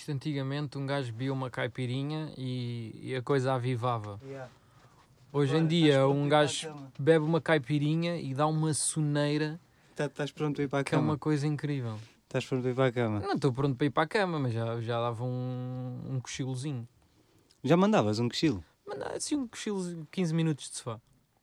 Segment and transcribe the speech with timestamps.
[0.00, 4.18] Isto antigamente um gajo bebia uma caipirinha e, e a coisa avivava.
[5.30, 6.92] Hoje em Agora, dia estás pronto um gajo cama?
[6.98, 9.60] bebe uma caipirinha e dá uma soneira
[9.94, 11.10] Tá- Estás pronto para ir para a que é cama?
[11.12, 11.98] uma coisa incrível.
[12.24, 13.20] Estás pronto para ir para a cama?
[13.20, 16.88] Não estou pronto para ir para a cama, mas já, já dava um, um cochilozinho.
[17.62, 18.64] Já mandavas um cochilo?
[18.86, 20.98] Não, assim um cochilo, 15 minutos de sofá.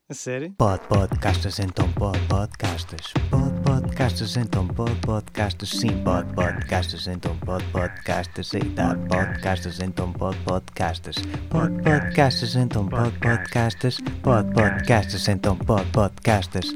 [0.09, 0.51] A sério?
[0.57, 7.61] Pod podcastas então pod podcastas Pod podcastas então pod podcastas Sim pod podcastas então pod
[7.73, 11.17] podcastas Eita podcastas então pod podcastas
[11.49, 16.73] Pod podcastas então pod podcastas Pod podcastas então pod podcastas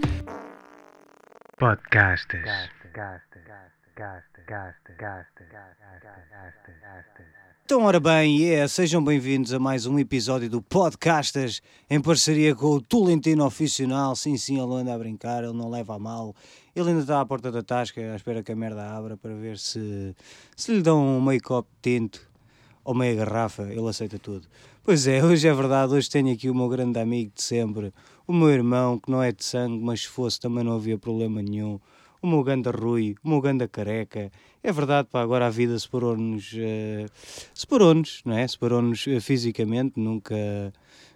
[1.58, 2.42] Podcastas
[7.64, 12.66] Então, ora bem, yeah, sejam bem-vindos a mais um episódio do Podcastas em parceria com
[12.66, 14.14] o Tolentino Oficional.
[14.14, 16.36] Sim, sim, ele anda a brincar, ele não leva a mal.
[16.76, 19.58] Ele ainda está à porta da tasca, à espera que a merda abra para ver
[19.58, 20.16] se,
[20.56, 22.22] se lhe dão um meio copo de tinto
[22.84, 24.48] ou meia garrafa, ele aceita tudo.
[24.84, 27.94] Pois é, hoje é verdade, hoje tenho aqui o meu grande amigo de sempre,
[28.26, 31.42] o meu irmão, que não é de sangue, mas se fosse também não havia problema
[31.42, 31.80] nenhum.
[32.22, 34.32] O meu ganda Rui, o meu ganda careca.
[34.64, 37.08] É verdade, pá, agora a vida separou-nos, eh,
[37.54, 38.48] separou-nos, não é?
[38.48, 40.36] Separou-nos eh, fisicamente, nunca,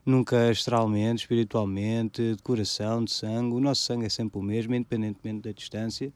[0.05, 3.55] nunca astralmente, espiritualmente, de coração, de sangue.
[3.55, 6.13] O nosso sangue é sempre o mesmo, independentemente da distância.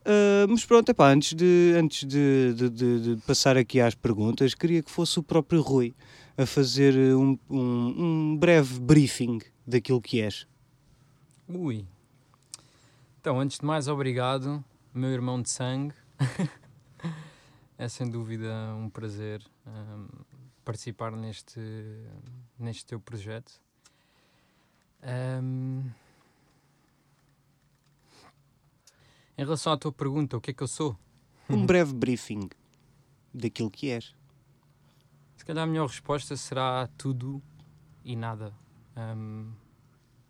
[0.00, 4.54] Uh, mas pronto, epá, antes, de, antes de, de- de- de passar aqui às perguntas,
[4.54, 5.94] queria que fosse o próprio Rui
[6.36, 10.46] a fazer um, um- um breve briefing daquilo que és.
[11.48, 11.84] Ui.
[13.20, 15.92] Então, antes de mais, obrigado, meu irmão de sangue.
[17.76, 20.06] é sem dúvida um prazer hum,
[20.68, 21.58] participar neste,
[22.58, 23.58] neste teu projeto.
[25.02, 25.90] Hum,
[29.38, 30.94] em relação à tua pergunta, o que é que eu sou?
[31.48, 32.50] Um breve briefing
[33.32, 34.14] daquilo que és.
[35.38, 37.42] Se calhar a melhor resposta será tudo
[38.04, 38.52] e nada.
[38.94, 39.50] Hum,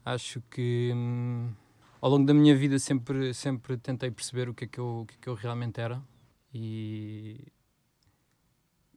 [0.05, 1.53] acho que hum,
[2.01, 5.05] ao longo da minha vida sempre, sempre tentei perceber o que é que eu, o
[5.07, 6.01] que é que eu realmente era
[6.55, 7.45] e,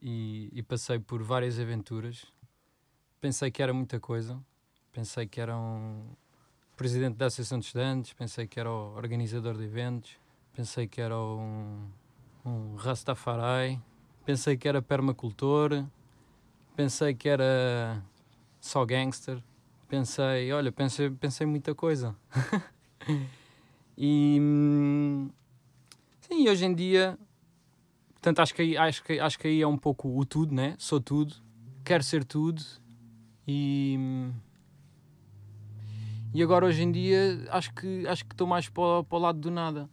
[0.02, 2.26] e, e passei por várias aventuras.
[3.20, 4.42] Pensei que era muita coisa.
[4.92, 6.04] Pensei que era um
[6.76, 10.18] presidente da Associação de Estudantes, pensei que era o organizador de eventos,
[10.52, 11.88] pensei que era um,
[12.44, 13.80] um Rastafari,
[14.24, 15.86] pensei que era permacultor,
[16.74, 18.02] pensei que era
[18.60, 19.40] só gangster,
[19.88, 22.16] pensei, olha, pensei, pensei muita coisa.
[23.96, 25.30] e hum,
[26.20, 27.16] sim, hoje em dia,
[28.22, 30.76] portanto, acho que, aí, acho, que, acho que aí é um pouco o tudo, né?
[30.78, 31.34] Sou tudo,
[31.84, 32.62] quero ser tudo
[33.46, 33.98] e.
[36.32, 39.38] E agora hoje em dia acho que acho que estou mais para, para o lado
[39.38, 39.90] do nada.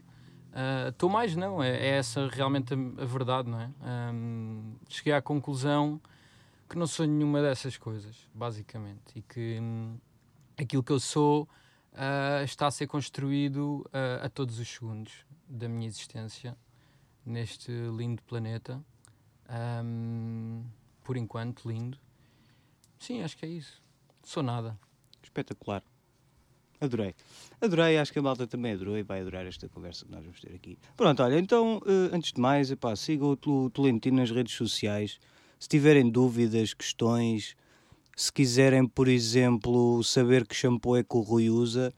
[0.87, 3.69] Estou mais não, é, é essa realmente a, a verdade, não é?
[4.13, 5.99] Hum, cheguei à conclusão
[6.69, 9.97] que não sou nenhuma dessas coisas, basicamente, e que hum,
[10.57, 11.49] aquilo que eu sou
[11.93, 16.55] ah, está a ser construído ah, a todos os segundos da minha existência
[17.31, 18.83] neste lindo planeta.
[19.83, 20.63] Hum,
[21.03, 21.97] por enquanto, lindo.
[22.99, 23.81] Sim, acho que é isso.
[24.23, 24.77] Sou nada.
[25.23, 25.83] Espetacular.
[26.81, 27.13] Adorei.
[27.59, 30.39] Adorei, acho que a malta também adorou e vai adorar esta conversa que nós vamos
[30.39, 30.77] ter aqui.
[30.95, 35.19] Pronto, olha, então, eh, antes de mais, epá, sigam o Tol- Tolentino nas redes sociais.
[35.59, 37.55] Se tiverem dúvidas, questões,
[38.15, 41.93] se quiserem, por exemplo, saber que shampoo é que o Rui usa,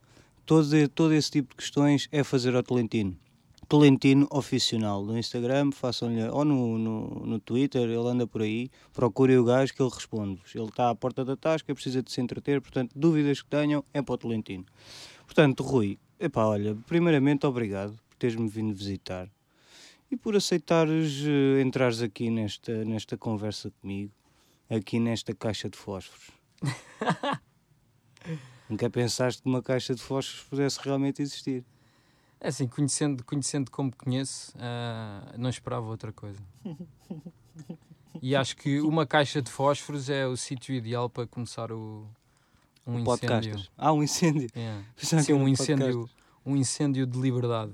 [0.47, 3.15] todo, todo esse tipo de questões é fazer ao Tolentino.
[3.71, 9.37] Tolentino Oficional no Instagram, façam-lhe, ou no, no, no Twitter, ele anda por aí, procurem
[9.37, 10.53] o gajo que ele responde-vos.
[10.53, 14.01] Ele está à porta da tasca, precisa de se entreter, portanto, dúvidas que tenham é
[14.01, 14.65] para o Tolentino.
[15.25, 19.29] Portanto, Rui, epá, olha, primeiramente obrigado por teres-me vindo visitar
[20.11, 24.11] e por aceitares eh, entrares aqui nesta, nesta conversa comigo,
[24.69, 26.31] aqui nesta caixa de fósforos.
[28.69, 31.63] Nunca pensaste que uma caixa de fósforos pudesse realmente existir.
[32.43, 36.39] É assim, conhecendo, conhecendo como conheço, ah, não esperava outra coisa.
[38.21, 42.07] E acho que uma caixa de fósforos é o sítio ideal para começar o,
[42.85, 43.05] um incêndio.
[43.05, 43.69] Podcastas.
[43.77, 44.49] Ah, um incêndio.
[44.55, 44.81] É.
[44.97, 45.63] Sim, era um podcast.
[45.73, 46.09] incêndio,
[46.45, 47.73] um incêndio de liberdade.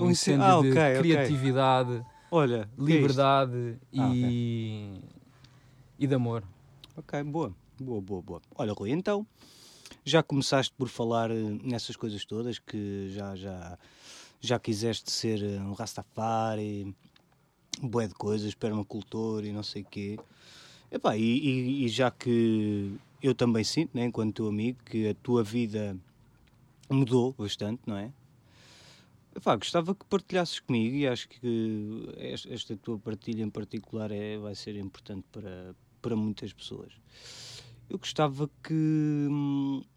[0.00, 0.98] Um, Um incê- incêndio ah, de ok, ok.
[0.98, 3.02] criatividade, Olha, o que é isto?
[3.02, 5.00] liberdade Ah, e,
[5.98, 6.42] e de amor.
[6.96, 8.42] Ok, boa, boa, boa, boa.
[8.56, 9.24] Olha, Rui, então
[10.04, 13.78] já começaste por falar eh, nessas coisas todas que já, já,
[14.40, 16.94] já quiseste ser eh, um Rastafari,
[17.82, 20.18] um bué de coisas, permacultor e não sei quê.
[20.90, 25.14] Epá, e, e, e já que eu também sinto, né, enquanto teu amigo, que a
[25.14, 25.96] tua vida
[26.90, 28.12] mudou bastante, não é?
[29.34, 34.36] Epá, gostava que partilhasses comigo e acho que es- esta tua partilha em particular é,
[34.36, 36.92] vai ser importante para, para muitas pessoas.
[37.88, 39.88] Eu gostava que, hum, que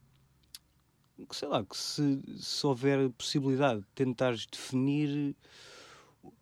[1.32, 5.36] sei lá, que se, se houver possibilidade de tentares definir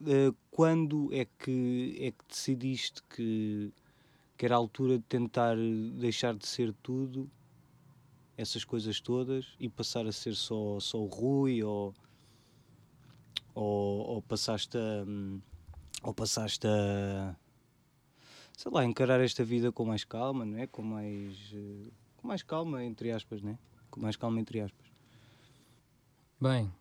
[0.08, 3.72] eh, quando é que, é que decidiste que,
[4.38, 5.56] que era a altura de tentar
[6.00, 7.30] deixar de ser tudo,
[8.36, 11.94] essas coisas todas, e passar a ser só, só o Rui ou
[13.56, 15.06] ou, ou passaste a,
[16.02, 17.36] ou passaste a
[18.58, 20.68] sei lá, encarar esta vida com mais calma, não é?
[20.68, 23.58] Com mais eh, com mais calma, entre aspas, não é?
[24.00, 24.86] Mais calma, entre aspas.
[26.40, 26.72] Bem,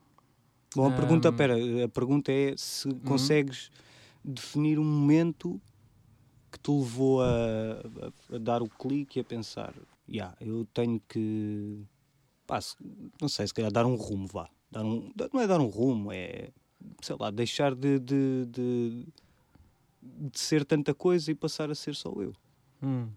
[0.75, 1.37] Bom, a pergunta, Hum.
[1.37, 1.55] pera,
[1.85, 3.71] a pergunta é se consegues
[4.25, 5.61] definir um momento
[6.51, 9.75] que te levou a, a- a dar o clique e a pensar,
[10.09, 11.85] yeah, eu tenho que
[12.47, 12.75] pá, se-
[13.21, 14.49] não sei, se calhar dar um rumo, vá.
[14.71, 16.51] Dar um, não é dar um rumo, é
[17.03, 19.07] sei lá, deixar de, de, de,
[20.03, 22.33] de ser tanta coisa e passar a ser só eu.
[22.83, 23.11] Hum.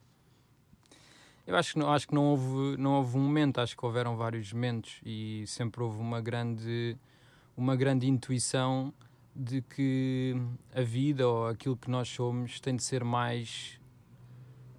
[1.48, 4.18] Eu acho que, não, acho que não, houve, não houve um momento, acho que houveram
[4.18, 6.98] vários momentos e sempre houve uma grande,
[7.56, 8.92] uma grande intuição
[9.36, 10.36] de que
[10.74, 13.80] a vida ou aquilo que nós somos tem de ser mais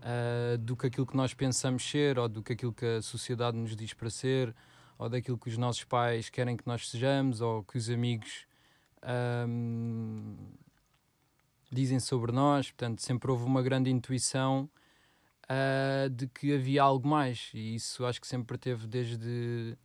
[0.09, 3.57] ah, do que aquilo que nós pensamos ser ou do que aquilo que a sociedade
[3.57, 4.55] nos diz para ser
[4.97, 8.47] ou daquilo que os nossos pais querem que nós sejamos ou que os amigos
[9.03, 10.37] ahm,
[11.73, 12.71] dizem sobre nós.
[12.71, 14.71] Portanto, sempre houve uma grande intuição
[15.49, 19.77] ah, de que havia algo mais e isso acho que sempre teve desde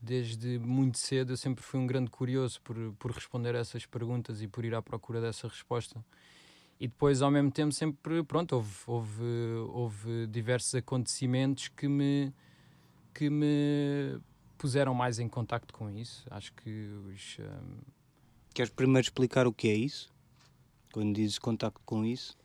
[0.00, 4.42] desde muito cedo eu sempre fui um grande curioso por, por responder a essas perguntas
[4.42, 6.04] e por ir à procura dessa resposta
[6.78, 9.24] e depois ao mesmo tempo sempre pronto houve, houve,
[9.70, 12.32] houve diversos acontecimentos que me
[13.12, 14.20] que me
[14.58, 17.94] puseram mais em contacto com isso acho que os ah,
[18.54, 20.14] Queres primeiro explicar o que é isso?
[20.92, 22.36] Quando dizes contacto com isso?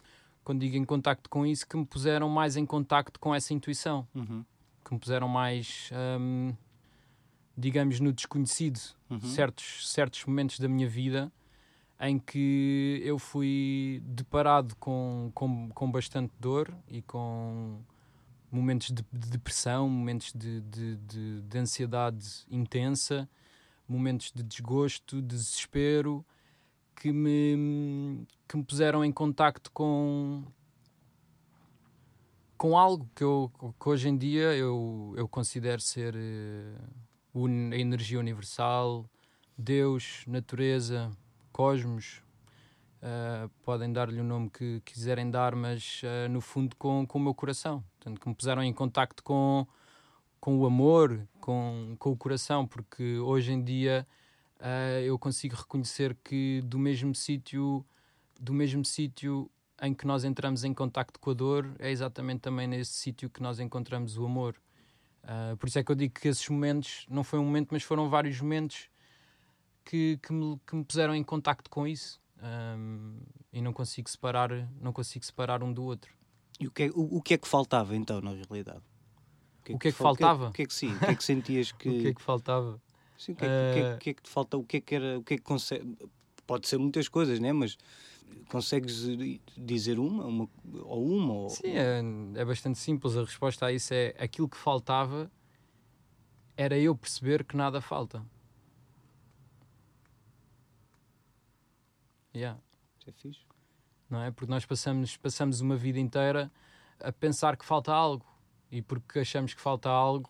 [0.49, 4.07] Quando digo em contacto com isso que me puseram mais em contacto com essa intuição
[4.15, 4.43] Uhum.
[4.83, 6.55] que me puseram mais, hum,
[7.55, 8.79] digamos, no desconhecido.
[9.11, 9.19] Uhum.
[9.21, 11.31] Certos, certos momentos da minha vida
[11.99, 17.83] em que eu fui deparado com, com, com bastante dor e com
[18.51, 23.29] momentos de, de depressão, momentos de, de, de, de ansiedade intensa,
[23.87, 26.25] momentos de desgosto, de desespero,
[26.99, 30.43] que me, que me puseram em contacto com,
[32.57, 33.49] com algo que, eu,
[33.81, 36.75] que hoje em dia eu, eu considero ser eh,
[37.71, 39.05] a energia universal,
[39.57, 41.09] Deus, natureza,
[41.53, 42.21] cosmos.
[43.01, 47.21] eh, podem dar-lhe o nome que quiserem dar, mas eh, no fundo com, com o
[47.21, 47.81] meu coração.
[47.97, 49.65] Portanto, que me puseram em contacto com,
[50.39, 54.05] com o amor, com, com o coração, porque hoje em dia
[54.59, 57.85] eh, eu consigo reconhecer que do mesmo sítio
[58.39, 59.49] do mesmo sítio
[59.81, 63.41] em que nós entramos em contacto com a dor é exatamente também nesse sítio que
[63.41, 64.55] nós encontramos o amor.
[65.23, 67.83] Ah, por isso é que eu digo que esses momentos não foi um momento, mas
[67.83, 68.89] foram vários momentos
[69.83, 72.21] que, que, me, que me puseram em contacto com isso.
[72.41, 73.17] Ahm,
[73.51, 76.13] e não consigo separar, não consigo separar um do outro.
[76.59, 78.83] E o que, é, o, o que é que faltava então, na realidade?
[79.59, 80.49] O que é que fal- faltava?
[80.49, 80.95] O que é que sim?
[80.95, 81.89] O que é que sentias que.
[81.89, 82.81] O que é que faltava?
[83.19, 84.57] Sim, o que é, que- que é- Eh, que é que te falta?
[84.57, 85.19] O que é que era?
[85.19, 85.97] O que é que consegue?
[86.47, 87.51] Pode ser muitas coisas, né?
[87.51, 87.77] Mas
[88.47, 89.05] consegues
[89.57, 90.49] dizer uma, uma
[90.83, 92.01] ou uma ou Sim, é,
[92.35, 93.17] é bastante simples.
[93.17, 95.29] A resposta a isso é aquilo que faltava
[96.55, 98.25] era eu perceber que nada falta.
[102.33, 102.59] Yeah.
[102.99, 103.41] Isso é fixe.
[104.09, 104.31] não é?
[104.31, 106.49] Porque nós passamos, passamos uma vida inteira
[107.01, 108.25] a pensar que falta algo
[108.71, 110.29] e porque achamos que falta algo,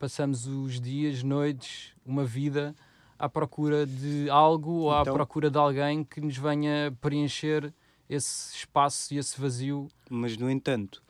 [0.00, 2.74] passamos os dias, noites, uma vida
[3.18, 7.72] à procura de algo ou à Então- procura de alguém que nos venha preencher
[8.08, 9.88] esse espaço e esse vazio.
[10.08, 11.02] Mas no entanto,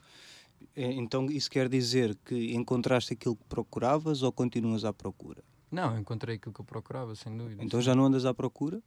[0.75, 5.41] eh, então isso quer dizer que encontraste aquilo que procuravas ou continuas à procura?
[5.71, 7.63] Não, encontrei aquilo que eu procurava, sem dúvida.
[7.63, 8.83] Então já não andas à procura?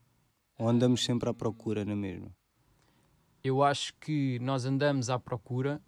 [0.58, 2.30] Ou andamos sempre à procura na mesma?
[3.42, 5.80] Eu acho que nós andamos à procura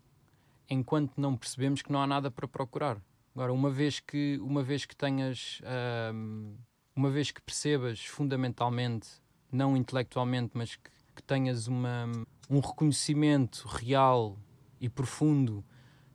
[0.70, 2.98] enquanto não percebemos que não há nada para procurar.
[3.36, 6.54] Agora, uma vez que, uma vez que tenhas, ahm,
[6.94, 9.10] uma vez que percebas fundamentalmente,
[9.52, 12.10] não intelectualmente, mas que, que tenhas uma,
[12.48, 14.38] um reconhecimento real
[14.80, 15.62] e profundo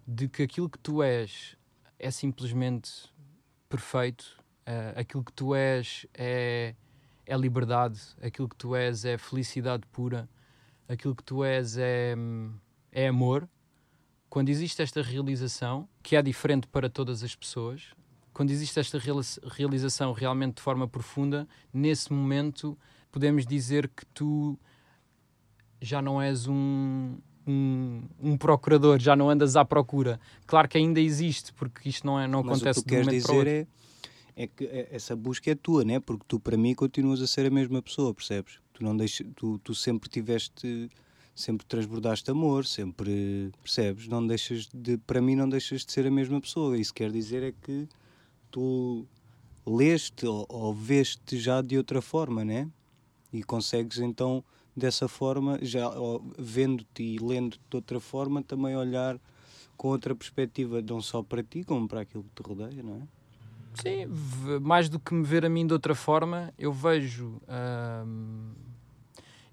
[0.07, 1.55] de que aquilo que tu és
[1.99, 2.91] é simplesmente
[3.69, 6.73] perfeito, ah, aquilo que tu és é,
[7.23, 10.27] é liberdade, aquilo que tu és é felicidade pura,
[10.89, 12.15] aquilo que tu és é,
[12.91, 13.47] é amor.
[14.31, 17.87] Quando existe esta realização, que é diferente para todas as pessoas,
[18.33, 18.97] quando existe esta
[19.43, 22.77] realização realmente de forma profunda, nesse momento
[23.11, 24.57] podemos dizer que tu
[25.81, 30.17] já não és um, um, um procurador, já não andas à procura.
[30.47, 32.95] Claro que ainda existe, porque isto não, é, não Mas acontece o que tu de
[32.95, 33.67] um momento dizer
[34.37, 35.99] é, é que é- essa busca é tua, né?
[35.99, 38.59] Porque tu, para mim, continuas a ser a mesma pessoa, percebes?
[38.71, 40.89] Tu, não deixa, tu, tu sempre tiveste,
[41.41, 44.07] sempre transbordaste amor, sempre, percebes?
[44.07, 46.77] Não deixas de, para mim, não deixas de ser a mesma pessoa.
[46.77, 47.87] Isso quer dizer é que
[48.49, 49.05] tu
[49.65, 52.69] leste ou, ou veste já de outra forma, né?
[53.33, 54.43] E consegues então,
[54.75, 55.89] dessa forma, já
[56.37, 59.19] vendo-te e lendo-te de outra forma, também olhar
[59.77, 63.01] com outra perspectiva, não só para ti, como para aquilo que te rodeia, não é?
[63.73, 64.05] Sim,
[64.61, 67.41] mais do que me ver a mim de outra forma, eu vejo
[68.05, 68.51] hum,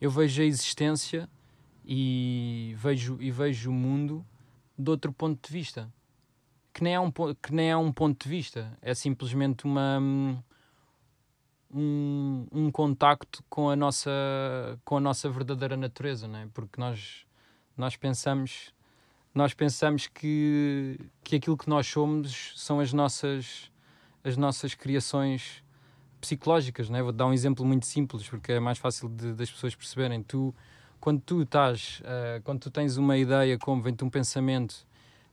[0.01, 1.29] eu vejo a existência
[1.89, 4.25] e vejo, e vejo o mundo
[4.79, 5.91] de outro ponto de vista.
[6.75, 9.99] Que nem, é um, que nem é um ponto de vista, é simplesmente uma,
[11.75, 14.11] um, um contacto com a nossa,
[14.85, 16.49] com a nossa verdadeira natureza, não é?
[16.53, 17.27] Porque nós,
[17.77, 18.73] nós pensamos
[19.35, 23.71] nós pensamos que, que aquilo que nós somos são as nossas
[24.25, 25.63] as nossas criações
[26.21, 27.03] psicológicas, né?
[27.03, 30.23] Vou dar um exemplo muito simples porque é mais fácil de- das pessoas perceberem.
[30.23, 30.53] Tu,
[31.01, 34.87] quando tu estás, ah, quando tu tens uma ideia, como vem-te um pensamento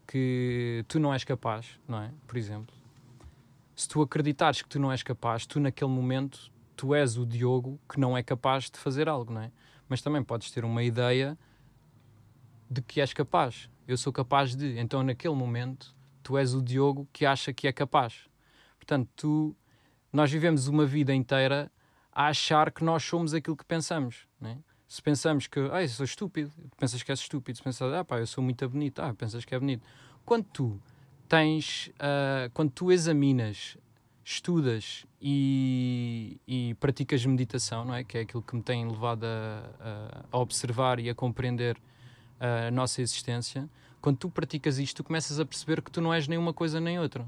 [0.08, 2.12] que tu não és capaz, não é?
[2.28, 2.76] Por exemplo,
[3.76, 7.80] se tu acreditares que tu não és capaz, tu naquele momento tu és o Diogo
[7.90, 9.52] que não é capaz de fazer algo, não é?
[9.88, 11.38] Mas também podes ter uma ideia
[12.70, 13.70] de que és capaz.
[13.88, 14.78] Eu sou capaz de.
[14.80, 18.28] Então, naquele momento, tu és o Diogo que acha que é capaz.
[18.78, 19.56] Portanto, tu,
[20.12, 21.72] nós vivemos uma vida inteira
[22.12, 24.28] a achar que nós somos aquilo que pensamos.
[24.40, 24.58] Né?
[24.88, 27.58] Se pensamos que, ah, eu sou estúpido, pensas que és estúpido.
[27.58, 29.84] Se pensas, ah, pá, eu sou muito bonito, ah, pensas que é bonito.
[30.26, 30.80] Quando tu
[31.28, 33.78] tens, ah, quando tu examinas,
[34.24, 38.04] estudas e, e praticas meditação, não é?
[38.04, 41.78] Que é aquilo que me tem levado a, a- observar e a compreender
[42.40, 43.70] a nossa existência,
[44.02, 46.80] quando tu praticas isto, tu começas a perceber que tu não és nem uma coisa
[46.80, 47.26] nem outra.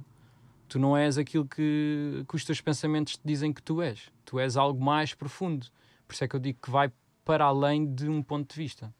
[0.67, 4.11] Tu não és aquilo que, que os teus pensamentos te dizem que tu és.
[4.25, 5.67] Tu és algo mais profundo.
[6.07, 6.91] Por isso é que eu digo que vai
[7.27, 8.93] para além de um ponto de vista.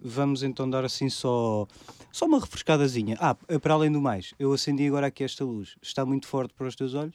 [0.00, 1.66] Vamos então dar assim só,
[2.10, 3.16] só uma refrescadazinha.
[3.20, 5.76] Ah, para além do mais, eu acendi agora aqui esta luz.
[5.82, 7.14] Está muito forte para os teus olhos?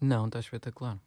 [0.00, 0.98] Não, está espetacular.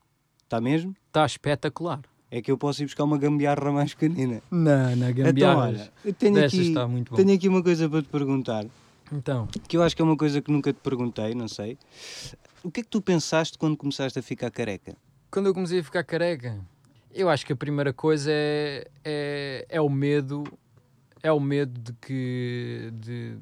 [0.44, 0.96] Está mesmo?
[1.08, 2.02] Está espetacular.
[2.32, 4.42] É que eu posso ir buscar uma gambiarra mais pequenina.
[4.50, 7.16] Não, na Então, olha, eu tenho Destas aqui, está muito bom.
[7.18, 8.66] tenho aqui uma coisa para te perguntar,
[9.12, 11.78] Então, que eu acho que é uma coisa que nunca te perguntei, não sei.
[12.64, 14.96] O que é que tu pensaste quando começaste a ficar careca?
[15.30, 16.60] quando eu comecei a ficar careca,
[17.14, 20.44] eu acho que a primeira coisa é, é, é o medo,
[21.22, 23.38] é o medo de que de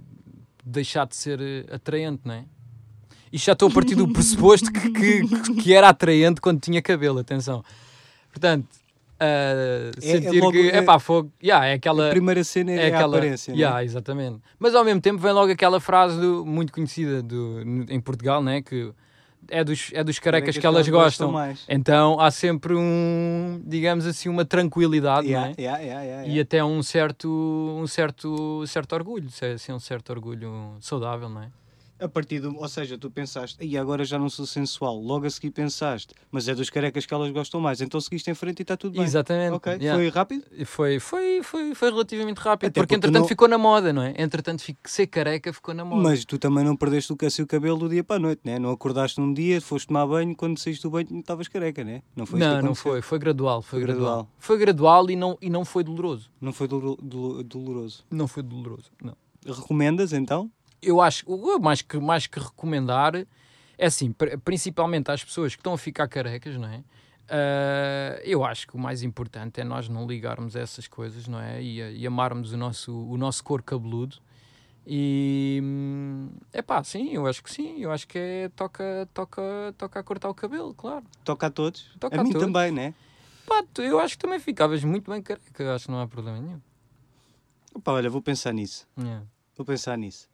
[0.64, 1.40] deixar de ser
[1.72, 2.46] atraente, não é?
[3.32, 7.20] Isto já estou a partir do pressuposto que, que, que era atraente quando tinha cabelo,
[7.20, 7.64] atenção.
[8.30, 8.68] Portanto,
[9.20, 12.08] ah, É- é sentir logo- que, é- é pá, fogo, yeah, é aquela...
[12.08, 13.86] A primeira cena é, É aquela, a aparência, yeah, não é?
[13.86, 14.40] exatamente.
[14.60, 18.62] Mas ao mesmo tempo vem logo aquela frase do- muito conhecida do, em Portugal, né?
[18.62, 18.92] que
[19.50, 21.32] é dos, é dos carecas que elas gostam.
[21.32, 21.66] mais.
[21.68, 25.62] Então há sempre um, digamos assim, uma tranquilidade Yeah, não é?
[25.62, 30.76] yeah, yeah, e até um certo, um certo, certo orgulho, é assim, um certo orgulho
[30.80, 31.50] saudável, não é?
[32.02, 35.00] A partir do, ou seja, tu pensaste, e agora já não sou sensual.
[35.00, 37.80] Logo a seguir pensaste, mas é dos carecas que elas gostam mais.
[37.80, 39.04] Então seguiste em frente e está tudo bem.
[39.04, 39.54] Exatamente.
[39.54, 39.96] Ok, yeah.
[39.96, 40.44] foi rápido?
[40.66, 44.02] Foi, foi, foi, foi relativamente rápido, Até porque porque entretanto não- ficou na moda, não
[44.02, 44.14] é?
[44.18, 46.02] Entretanto, ser careca ficou na moda.
[46.02, 48.58] Mas tu também não perdeste o cacio cabelo do dia para a noite, né?
[48.58, 52.02] Não acordaste num dia, foste tomar banho, quando saíste do banho estavas careca, né?
[52.16, 54.06] Não foi não, não foi, foi gradual, foi, Foi gradual.
[54.06, 54.30] gradual.
[54.40, 56.32] Foi gradual e não, e não foi doloroso.
[56.42, 58.04] Não foi dolo- dolo- doloroso.
[58.10, 59.16] Não foi doloroso, não.
[59.46, 60.52] Recomendas então?
[60.82, 61.26] Eu acho
[61.60, 63.16] mais que mais que recomendar
[63.78, 66.84] é assim, pr- principalmente às pessoas que estão a ficar carecas, não é?
[67.30, 71.40] Ah, eu acho que o mais importante é nós não ligarmos a essas coisas, não
[71.40, 71.62] é?
[71.62, 74.18] E, e amarmos o nosso, o nosso cor cabeludo.
[74.86, 75.62] E
[76.52, 79.42] é pá, sim, eu acho que sim, eu acho que é toca, toca,
[79.78, 81.06] toca a cortar o cabelo, claro.
[81.24, 81.90] Toca a todos?
[82.00, 82.48] Toca a a mim todos.
[82.48, 82.94] também, né?
[83.48, 86.40] Pá, tu- eu acho que também ficavas muito bem careca, acho que não há problema
[86.42, 86.60] nenhum.
[87.74, 88.88] Opa, olha, vou pensar nisso.
[89.00, 89.24] Yeah.
[89.56, 90.30] Vou pensar nisso.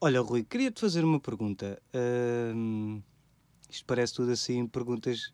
[0.00, 1.80] Olha, Rui, queria-te fazer uma pergunta.
[3.68, 5.32] Isto parece tudo assim, perguntas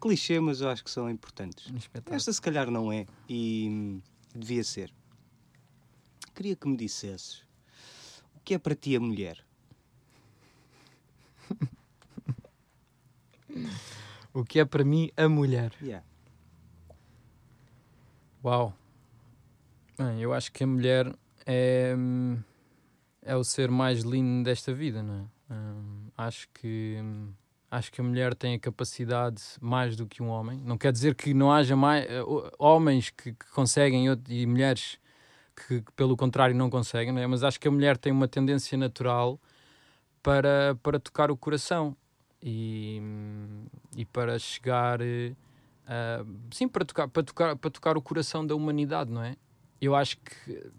[0.00, 1.66] clichê, mas eu acho que são importantes.
[1.76, 2.16] Espetáculo.
[2.16, 4.02] Esta se calhar não é e hum,
[4.34, 4.92] devia ser.
[6.34, 7.44] Queria que me dissesses
[8.34, 9.44] o que é para ti a mulher?
[14.34, 15.72] O que é para mim a mulher?
[15.82, 16.06] Yeah.
[18.44, 18.72] Uau!
[19.98, 21.12] Bem, eu acho que a mulher
[21.50, 22.38] é, hum,
[23.22, 25.54] é o ser mais lindo desta vida, não é?
[25.54, 27.32] Hum, acho que hum,
[27.70, 30.60] acho que a mulher tem a capacidade mais do que um homem.
[30.62, 32.06] Não quer dizer que não haja mais
[32.58, 34.98] homens que, que conseguem e mulheres
[35.56, 37.26] que, que, pelo contrário não conseguem, não é?
[37.26, 39.40] mas acho que a mulher tem uma tendência natural
[40.22, 41.96] para, para tocar o coração
[42.42, 43.00] e,
[43.96, 45.00] e para chegar
[45.86, 49.34] a- sim para tocar, para tocar para tocar o coração da humanidade, não é?
[49.80, 50.70] Eu acho que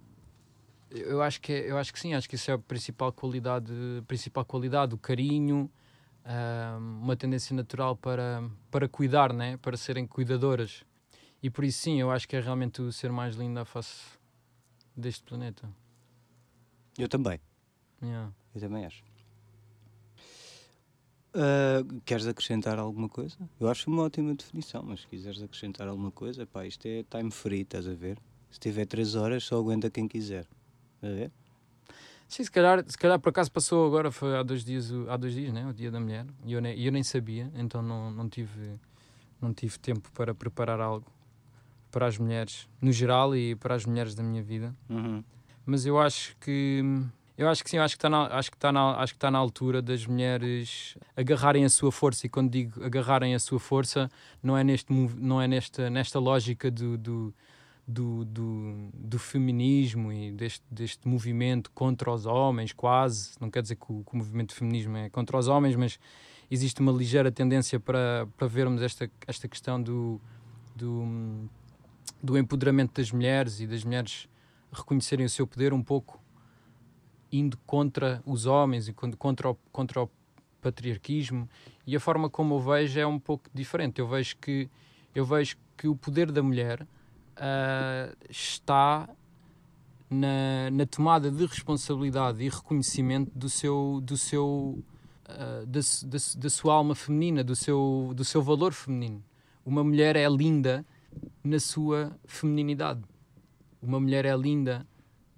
[0.92, 3.72] eu acho que é- eu acho que sim, acho que isso é a principal qualidade,
[4.08, 5.70] principal qualidade, o carinho,
[6.80, 9.58] uma tendência natural para para cuidar, né?
[9.58, 10.84] Para serem cuidadoras.
[11.42, 14.04] E por isso sim, eu acho que é realmente o ser mais lindo à face
[14.96, 15.70] deste planeta.
[16.98, 17.40] Eu também.
[18.02, 18.32] Yeah.
[18.54, 19.04] Eu também acho.
[21.34, 23.38] Ah, queres acrescentar alguma coisa?
[23.60, 27.32] Eu acho uma ótima definição, mas se quiseres acrescentar alguma coisa, pá, isto é time
[27.32, 28.20] free, estás a ver?
[28.52, 30.48] Se tiver 3 horas, só aguenta quem quiser.
[31.02, 31.32] A ver?
[32.28, 35.34] Sim, se calhar, se calhar por acaso passou agora, foi há dois dias, há dois
[35.34, 35.66] dias, né?
[35.68, 38.80] O dia da mulher, e eu nem, eu nem sabia, então não, não, tive,
[39.42, 41.12] não tive tempo para preparar algo
[41.92, 44.76] para as mulheres, no geral, e para as mulheres da minha vida.
[44.88, 45.24] Uhum.
[45.66, 46.84] mas eu acho que
[47.36, 49.32] eu acho que sim, acho que está na, acho que está na, acho que está
[49.32, 54.12] na altura das mulheres agarrarem a sua força e quando digo agarrarem a sua força
[54.44, 57.34] não é neste não é nesta nesta lógica do do,
[57.90, 63.32] do, do, do feminismo e deste, deste movimento contra os homens, quase.
[63.42, 66.00] Não quer dizer que o, que o movimento feminismo é contra os homens, mas
[66.52, 70.22] existe uma ligeira tendência para, para vermos esta, esta questão do,
[70.76, 71.50] do,
[72.22, 74.30] do empoderamento das mulheres e das mulheres
[74.72, 76.22] reconhecerem o seu poder um pouco
[77.32, 80.10] indo contra os homens e con- contra o, contra o
[80.62, 81.50] patriarquismo
[81.88, 84.70] e a forma como eu vejo é um pouco diferente eu vejo que
[85.16, 86.86] eu vejo que o poder da mulher
[87.40, 89.10] ah, está
[90.10, 94.84] na, na tomada de responsabilidade e reconhecimento do seu do seu
[95.26, 99.24] ah, da, da da sua alma feminina do seu do seu valor feminino
[99.66, 100.86] uma mulher é linda
[101.44, 103.02] na sua femininidade
[103.82, 104.86] uma mulher é linda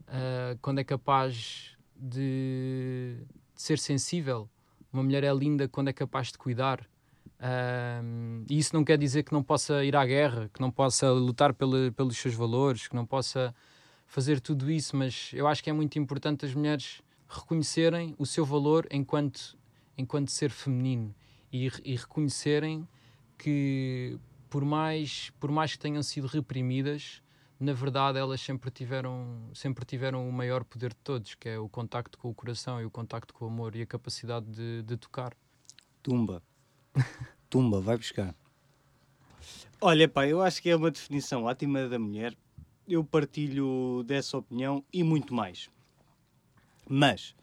[0.08, 3.16] ah, quando é capaz de,
[3.55, 4.50] de ser sensível.
[4.92, 6.85] Uma mulher é linda quando é capaz de cuidar.
[8.47, 11.53] E isso não quer dizer que não possa ir à guerra, que não possa lutar
[11.53, 13.53] pelos seus valores, que não possa
[14.05, 18.45] fazer tudo isso, mas eu acho que é muito importante as mulheres reconhecerem o seu
[18.45, 19.57] valor enquanto,
[19.97, 21.15] enquanto ser feminino
[21.51, 22.87] e, e reconhecerem
[23.37, 27.23] que por mais, por mais que tenham sido reprimidas,
[27.57, 31.69] na verdade elas sempre tiveram, sempre tiveram o maior poder de todos, que é o
[31.69, 34.97] contacto com o coração e o contacto com o amor e a capacidade de, de
[34.97, 35.33] tocar.
[36.03, 36.43] Tumba.
[37.49, 38.33] Tumba, vai buscar.
[39.79, 42.35] Olha, pá, eu acho que é uma definição ótima da mulher.
[42.87, 45.69] Eu partilho dessa opinião e muito mais.
[46.87, 47.35] Mas,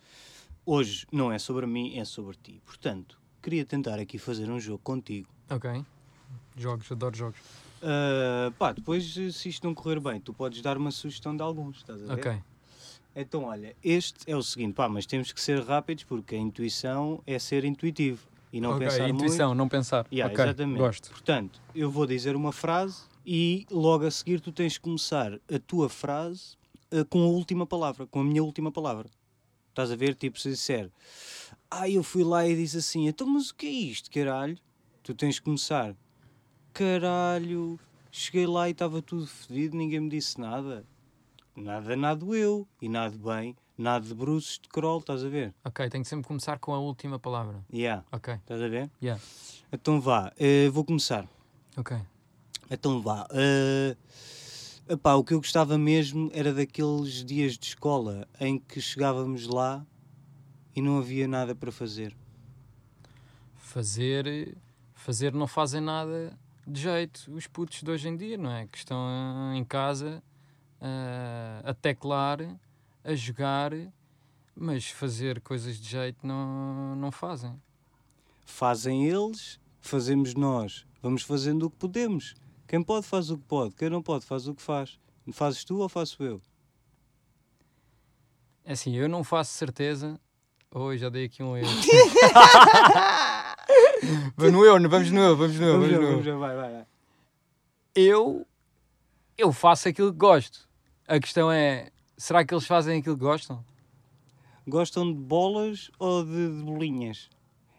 [0.65, 2.63] hoje não é sobre mim, é sobre ti.
[2.65, 5.29] Portanto, queria tentar aqui fazer um jogo contigo.
[5.51, 5.85] Ok.
[6.57, 7.41] Jogos, adoro jogos.
[7.83, 11.79] Ah, pá, depois, se isto não correr bem, tu podes dar uma sugestão de alguns,
[11.79, 12.21] estás a ver?
[12.21, 12.43] Ok.
[13.17, 17.23] Então, olha, este é o seguinte, pá, mas temos que ser rápidos porque a intuição
[17.27, 19.99] é ser intuitivo e não Ok, pensar intuição, não pensar.
[20.05, 20.13] muito.
[20.13, 20.79] Yeah, ok, exatamente.
[20.79, 21.11] gosto.
[21.11, 25.59] Portanto, eu vou dizer uma frase e logo a seguir tu tens que começar a
[25.67, 26.57] tua frase
[26.91, 29.09] ah, com a última palavra, com a minha última palavra.
[29.69, 30.15] Estás a ver?
[30.15, 30.91] Tipo, se disser,
[31.71, 34.59] ah, eu fui lá e disse assim, então, mas o que é isto, caralho?
[35.03, 35.95] Tu tens que começar,
[36.73, 37.79] caralho,
[38.11, 40.85] cheguei lá e estava tudo fedido, ninguém me disse nada.
[41.55, 42.67] Nada, nada eu.
[42.81, 45.55] E nada bem, nada de bruços de crol, estás a ver?
[45.65, 47.65] Ok, tenho que sempre começar com a última palavra.
[47.73, 48.91] Yeah, Ok, estás a ver?
[49.03, 49.23] yeah.
[49.73, 51.27] Então vá, eh, vou começar.
[51.77, 51.97] Ok.
[52.71, 53.27] Então vá.
[53.33, 53.97] eh,
[54.89, 59.87] epá, o que eu gostava mesmo era daqueles dias de escola em que chegávamos lá
[60.75, 62.17] e não havia nada para fazer.
[63.57, 64.57] Fazer,
[64.95, 66.37] fazer não fazem nada
[66.67, 68.67] de jeito os putos de hoje em dia, não é?
[68.67, 68.99] Que estão
[69.55, 70.23] em casa
[70.81, 72.39] ah, a teclar,
[73.09, 73.73] a jogar,
[74.55, 77.59] mas fazer coisas de jeito não, não fazem.
[78.45, 80.85] Fazem eles, fazemos nós.
[81.01, 82.35] Vamos fazendo o que podemos.
[82.67, 84.99] Quem pode faz o que pode, quem não pode faz o que faz.
[85.33, 86.43] Fazes tu ou faço eu?
[88.63, 90.21] É assim, eu não faço certeza.
[90.71, 91.67] Oi, já dei aqui um erro.
[94.37, 96.23] vamos no eu, vamos no eu, vamos no eu, Vamos vamos já, no eu.
[96.23, 96.87] vamos vai, vai, vai.
[97.95, 98.47] eu
[99.39, 100.69] eu faço aquilo que gosto.
[101.07, 103.65] A questão é, será que eles fazem aquilo que gostam?
[104.67, 107.31] Gostam de bolas ou de, de bolinhas?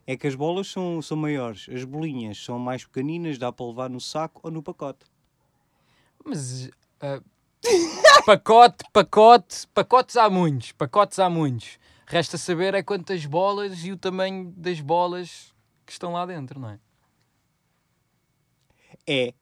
[0.07, 3.89] É que as bolas são, são maiores, as bolinhas são mais pequeninas, dá para levar
[3.89, 5.05] no saco ou no pacote.
[6.25, 7.21] Mas ah,
[8.25, 11.77] pacote, pacote, pacotes há muitos, pacotes há muitos.
[12.07, 15.53] Resta saber é quantas bolas e o tamanho das bolas
[15.85, 16.79] que estão lá dentro, não é?
[19.05, 19.33] É.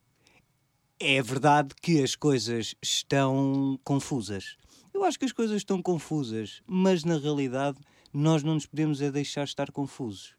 [1.00, 4.58] É verdade que as coisas estão confusas.
[4.98, 7.78] Eu acho que as coisas estão confusas, mas na realidade
[8.12, 10.34] nós não nos podemos é deixar estar confusos.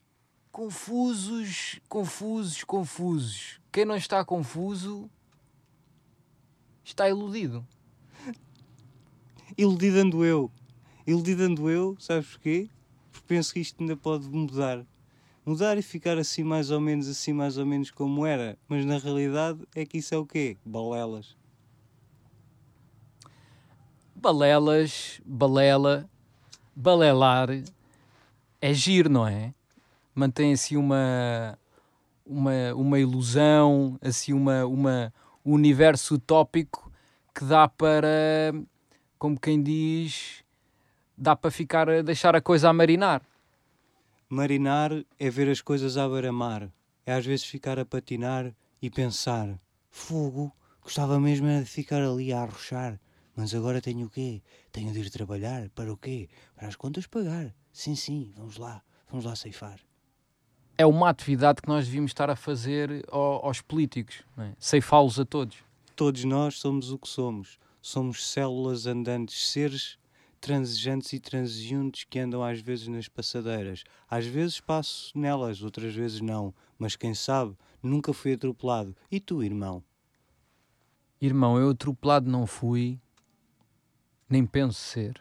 [0.51, 3.61] Confusos, confusos, confusos.
[3.71, 5.09] Quem não está confuso
[6.83, 7.65] está iludido.
[9.57, 10.51] Iludidando eu.
[11.07, 12.69] Iludidando eu, sabes porquê?
[13.13, 14.85] Porque penso que isto ainda pode mudar.
[15.47, 18.59] Mudar e ficar assim mais ou menos, assim mais ou menos como era.
[18.67, 20.57] Mas na realidade é que isso é o quê?
[20.65, 21.38] Balelas.
[24.21, 26.11] Balelas, balela,
[26.75, 27.51] balelar
[28.61, 29.55] é giro, não é?
[30.13, 31.57] Mantém assim uma,
[32.27, 35.15] uma, uma ilusão, assim uma, uma,
[35.47, 36.91] um universo utópico
[37.33, 38.53] que dá para,
[39.21, 40.43] como quem diz,
[41.17, 43.23] dá para ficar deixar a coisa a marinar.
[44.29, 46.69] Marinar é ver as coisas à beira-mar.
[47.07, 48.53] É às vezes ficar a patinar
[48.83, 49.57] e pensar:
[49.89, 50.53] fogo,
[50.83, 52.99] gostava mesmo de ficar ali a arrochar.
[53.39, 54.43] Mas agora tenho o quê?
[54.73, 55.71] Tenho de ir trabalhar.
[55.71, 56.29] Para o quê?
[56.57, 57.55] Para as contas pagar.
[57.73, 58.83] Sim, sim, vamos lá.
[59.09, 59.79] Vamos lá ceifar.
[60.77, 64.55] É uma atividade que nós devíamos estar a fazer ao- aos políticos, é?
[64.59, 65.59] ceifá-los a todos.
[65.95, 67.61] Todos nós somos o que somos.
[67.81, 69.97] Somos células andantes, seres
[70.41, 73.85] transigentes e transeuntes que andam às vezes nas passadeiras.
[74.11, 76.53] Às vezes passo nelas, outras vezes não.
[76.77, 78.97] Mas quem sabe, nunca fui atropelado.
[79.09, 79.81] E tu, irmão?
[81.21, 83.01] Irmão, eu atropelado não fui,
[84.29, 85.21] nem penso ser.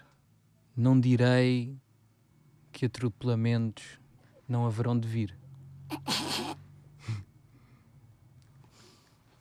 [0.76, 1.76] Não direi
[2.72, 4.00] que atropelamentos
[4.48, 5.36] não haverão de vir.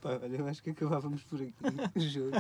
[0.00, 1.54] Pá, olha, eu acho que acabávamos por aqui
[1.96, 2.30] o jogo.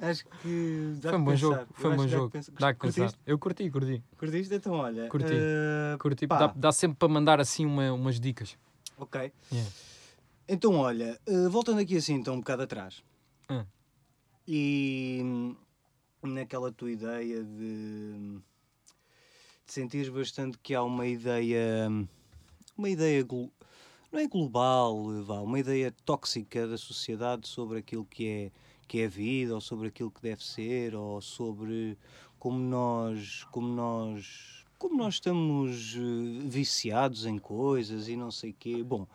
[0.00, 1.40] Acho que dá Foi um bom pensar.
[1.40, 2.32] jogo, foi um bom jogo.
[2.58, 3.12] Dá que pensar.
[3.26, 4.02] Eu curti, curti.
[4.18, 4.54] Curtiste?
[4.54, 5.08] Então, olha.
[5.08, 5.32] Curti.
[5.32, 6.26] eh, curti.
[6.26, 8.56] Dá, dá sempre para mandar assim uma- umas dicas.
[8.98, 9.32] Ok.
[9.50, 9.70] Yeah.
[10.46, 13.02] Então, olha, eh, voltando aqui assim, então, um bocado atrás.
[13.50, 13.64] Hum.
[14.46, 15.54] E
[16.22, 18.38] naquela tua ideia de,
[19.66, 21.88] de sentires bastante que há uma ideia.
[22.76, 23.26] Uma ideia.
[24.10, 28.52] Não é global, vá, uma ideia tóxica da sociedade sobre aquilo que é,
[28.86, 31.98] que é a vida, ou sobre aquilo que deve ser, ou sobre
[32.38, 33.44] como nós.
[33.50, 38.82] Como nós como nós estamos eh, viciados em coisas e não sei quê.
[38.82, 39.08] Bom,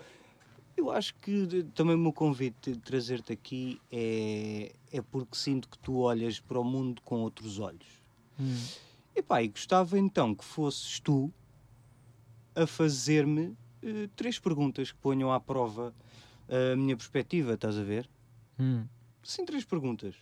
[0.76, 5.78] eu acho que também o meu convite de trazer-te aqui é, é porque sinto que
[5.80, 8.02] tu olhas para o mundo com outros olhos.
[9.16, 11.32] Epá, e gostava então que fosses tu
[12.56, 15.94] a fazer-me eh, três perguntas que ponham à prova
[16.50, 18.10] a minha perspectiva, estás a ver?
[18.60, 18.86] Hum.
[19.24, 20.16] Sim, três perguntas.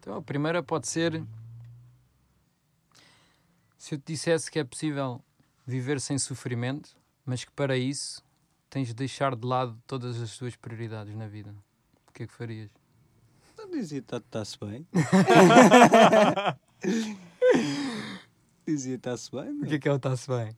[0.00, 1.24] Então a primeira pode ser
[3.76, 5.22] se eu te dissesse que é possível
[5.66, 8.23] viver sem sofrimento, mas que para isso
[8.74, 11.54] tens de deixar de lado todas as tuas prioridades na vida.
[12.08, 12.68] O que é que farias?
[13.56, 14.84] Não dizia está-se bem.
[18.66, 19.68] dizia está-se bem, O meu.
[19.68, 20.56] que é que é o está-se bem?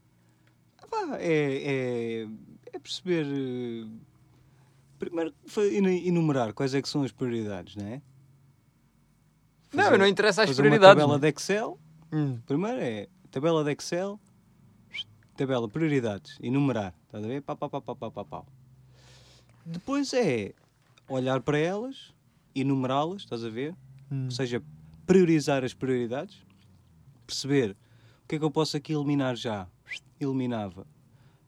[1.18, 2.28] É, é,
[2.72, 3.26] é perceber.
[3.26, 3.86] eh,
[4.98, 5.34] Primeiro,
[6.06, 8.00] enumerar quais é que são as prioridades, não é?
[9.74, 11.02] Não, Fazer- não interessa as prioridades.
[11.04, 11.78] Uma tabela de Excel.
[12.10, 12.40] Hum.
[12.46, 14.18] Primeiro é tabela de Excel,
[15.36, 16.94] tabela prioridades, enumerar.
[17.16, 17.40] Estás a ver?
[17.40, 18.44] Pá, pá, pá, pá, pá, pá, pá.
[19.64, 20.52] Depois é
[21.08, 22.14] olhar para elas,
[22.54, 23.74] enumerá-las, estás a ver?
[24.12, 24.26] Hum.
[24.26, 24.62] Ou seja,
[25.06, 26.44] priorizar as prioridades,
[27.26, 27.74] perceber
[28.22, 29.66] o que é que eu posso aqui eliminar já.
[30.20, 30.86] Eliminava.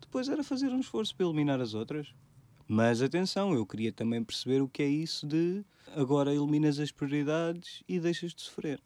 [0.00, 2.14] Depois era fazer um esforço para eliminar as outras.
[2.66, 5.62] Mas atenção, eu queria também perceber o que é isso de
[5.94, 8.80] agora eliminas as prioridades e deixas de sofrer.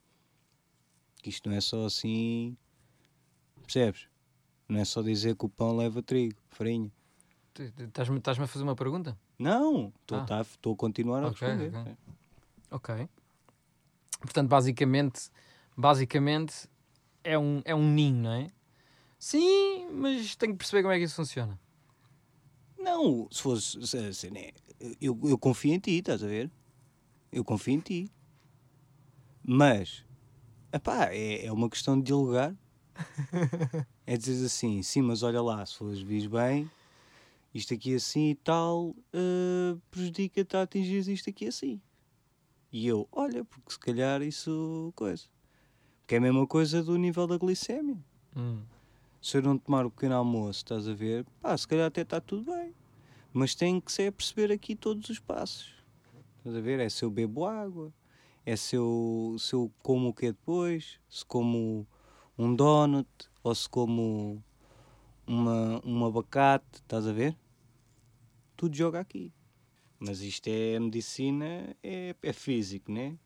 [1.23, 2.57] Que isto não é só assim.
[3.63, 4.12] Percebes?
[4.73, 6.91] Não é só dizer que o pão leva trigo, farinha.
[7.79, 9.19] Estás-me a fazer uma pergunta?
[9.39, 10.25] Não, estou Ah.
[10.25, 11.71] tá- a continuar a responder.
[11.77, 11.97] ok.
[12.71, 13.09] Ok.
[14.23, 15.31] Portanto, basicamente,
[15.77, 16.67] basicamente
[17.23, 18.51] é um, é um ninho, não é?
[19.19, 21.61] Sim, mas tenho que perceber como é que isso funciona.
[22.79, 23.87] Não, se fosse.
[23.87, 24.53] se- se- né,
[24.99, 26.51] eu, eu confio em ti, estás a ver?
[27.31, 28.11] Eu confio em ti.
[29.45, 30.03] Mas,
[30.73, 32.57] epá, é, é uma questão de dialogar.
[34.07, 36.71] é dizer assim, sim, mas olha lá, se fores vis bem,
[37.55, 41.81] isto aqui assim e tal, eh, prejudica-te a atingir isto aqui assim.
[42.73, 44.93] E eu, olha, porque se calhar isso.
[44.97, 45.25] coisa.
[46.01, 47.97] Porque é a mesma coisa do nível da glicémia
[48.35, 48.63] Hum.
[49.21, 52.21] se eu não tomar o pequeno almoço, estás a ver, pá, se calhar até está
[52.21, 52.75] tudo bem.
[53.33, 55.73] Mas tem que ser perceber aqui todos os passos.
[56.39, 56.81] Estás a ver?
[56.81, 57.93] É se eu bebo água,
[58.45, 61.87] é se eu, se eu como o que é depois, se como
[62.37, 63.09] um donut,
[63.43, 64.43] ou se como
[65.27, 67.37] uma, um abacate, estás a ver?
[68.57, 69.33] Tudo joga aqui.
[69.99, 73.17] Mas isto é medicina, é, é físico, né?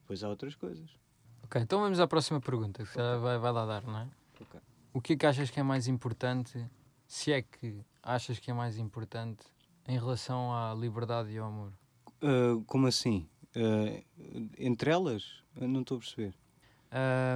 [0.00, 0.90] Depois há outras coisas.
[1.44, 4.08] Ok, então vamos à próxima pergunta, que já vai, vai lá dar, não é?
[4.40, 4.60] Ok.
[4.92, 6.64] O que é que achas que é mais importante,
[7.06, 9.44] se é que achas que é mais importante,
[9.86, 11.72] em relação à liberdade e ao amor?
[12.20, 13.28] Ah, como assim?
[13.54, 14.02] Ah,
[14.58, 15.44] entre elas?
[15.54, 16.34] Eu não estou a perceber.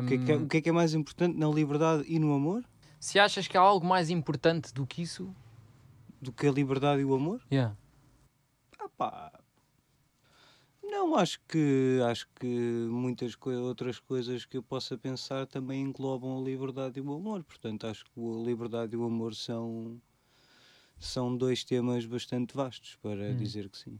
[0.02, 2.18] O que, é que é, o que é que é mais importante na liberdade e
[2.18, 2.64] no amor?
[2.98, 5.34] Se achas que há algo mais importante do que isso,
[6.20, 7.40] Do que a liberdade e o amor?
[7.50, 7.74] yeah.
[8.78, 9.32] Ah pá.
[10.82, 12.46] Não, acho que acho que
[12.90, 17.44] muitas coi- outras coisas que eu possa pensar também englobam a liberdade e o amor.
[17.44, 20.00] Portanto, acho que a liberdade e o amor são
[20.98, 23.36] são dois temas bastante vastos para Hum.
[23.36, 23.98] dizer que sim.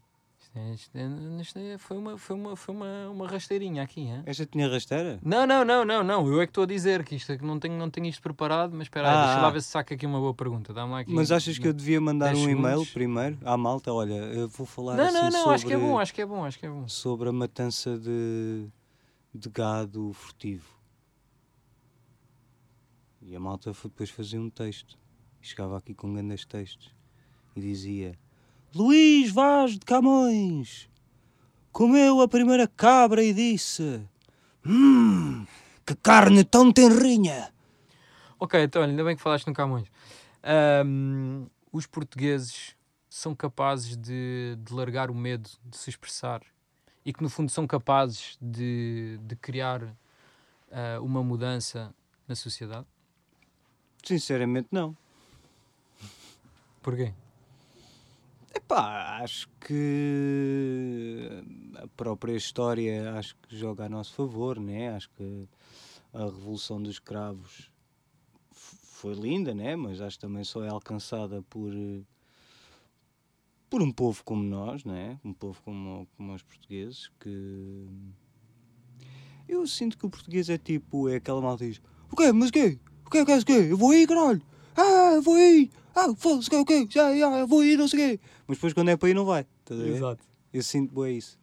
[0.53, 0.99] Isto,
[1.41, 4.23] isto, isto foi, uma, foi, uma, foi uma, uma rasteirinha aqui, hein?
[4.27, 5.21] Esta tinha rasteira?
[5.23, 6.27] Não, não, não, não, não.
[6.27, 8.21] Eu é que estou a dizer que isto é que não tenho, não tenho isto
[8.21, 9.51] preparado, mas espera aí, Ah, deixa lá ah.
[9.51, 10.75] ver se saca aqui uma boa pergunta.
[10.75, 11.13] Dá-me lá aqui.
[11.13, 13.93] Mas achas que eu devia mandar 10 um e-mail primeiro à malta?
[13.93, 16.21] Olha, eu vou falar Não, assim não, não, sobre, acho que é bom, acho que
[16.21, 16.89] é bom, acho que é bom.
[16.89, 18.67] sobre a matança de,
[19.33, 20.69] de gado furtivo.
[23.23, 24.99] E a malta foi depois fazer um texto.
[25.41, 26.93] E chegava aqui com grandes textos.
[27.55, 28.19] E dizia:
[28.75, 30.89] Luís Vaz de Camões
[31.73, 34.01] comeu a primeira cabra e disse:
[34.65, 35.45] Hum,
[35.85, 37.53] que carne tão tenrinha!
[38.39, 39.89] Ok, então ainda bem que falaste no Camões.
[40.43, 42.77] Ahm, os portugueses
[43.09, 46.41] são capazes de, de largar o medo de se expressar
[47.05, 49.83] e que no fundo são capazes de, de criar
[50.71, 51.93] ah, uma mudança
[52.29, 52.87] na sociedade?
[54.05, 54.97] Sinceramente, não.
[56.81, 57.13] Porquê?
[58.55, 61.29] Epá, acho que
[61.77, 64.91] a própria história acho que joga a nosso favor, né?
[64.95, 65.49] Acho que
[66.13, 67.71] a revolução dos escravos
[68.51, 69.77] foi linda, né?
[69.77, 71.73] Mas acho que também só é alcançada por
[73.71, 75.21] por um povo como nós, né?
[75.25, 77.87] Um povo como, como os portugueses que
[79.49, 81.65] eu sinto que o português é tipo é aquela malta
[82.11, 82.33] o quê?
[82.33, 82.79] Mas o quê?
[83.07, 83.21] O quê?
[83.21, 83.33] O quê?
[83.33, 83.53] O quê?
[83.71, 84.43] Eu vou aí, caralho!
[84.77, 85.71] Ah, eu vou aí!
[85.95, 86.87] Ah, foda-se, o quê?
[86.89, 88.21] Já, já, eu vou aí, não sei o quê!
[88.47, 89.97] Mas depois quando é para ir não vai, estás a ver?
[89.97, 90.25] Exato.
[90.53, 91.39] Eu sinto bem isso.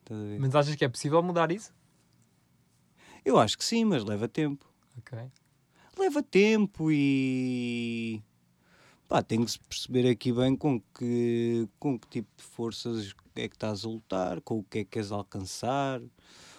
[0.00, 0.38] Estás a ver?
[0.38, 1.72] Mas achas que é possível mudar isso?
[3.24, 4.66] Eu acho que sim, mas leva tempo.
[4.98, 5.18] Ok.
[5.98, 8.22] Leva tempo e.
[9.08, 13.48] Pá, tem que se perceber aqui bem com que, com que tipo de forças é
[13.48, 16.00] que estás a lutar, com o que é que queres alcançar,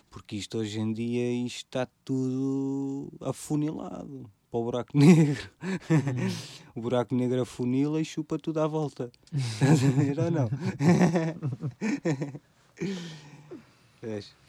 [0.10, 5.50] porque isto hoje em dia isto está tudo afunilado para o buraco negro.
[6.76, 9.12] o buraco negro afunila e chupa tudo à volta.
[9.34, 10.50] Estás a ver ou não?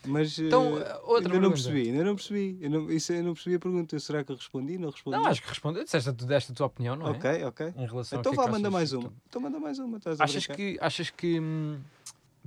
[0.07, 2.57] Mas Então, eh, outra ainda não percebi, ainda não percebi.
[2.61, 3.99] Eu não, isso eu não percebi a pergunta.
[3.99, 4.79] Será que eu respondi?
[4.79, 5.17] Não respondi?
[5.17, 5.83] Não, acho que respondeu.
[5.83, 7.11] Disseste, deste a tua opinião, não é?
[7.11, 7.75] Ok, ok.
[7.77, 9.13] Em relação Então é vá, manda achas mais uma.
[9.29, 9.99] Então manda mais uma.
[9.99, 10.57] Estás a Achas brincar?
[10.57, 11.81] que, achas que hum,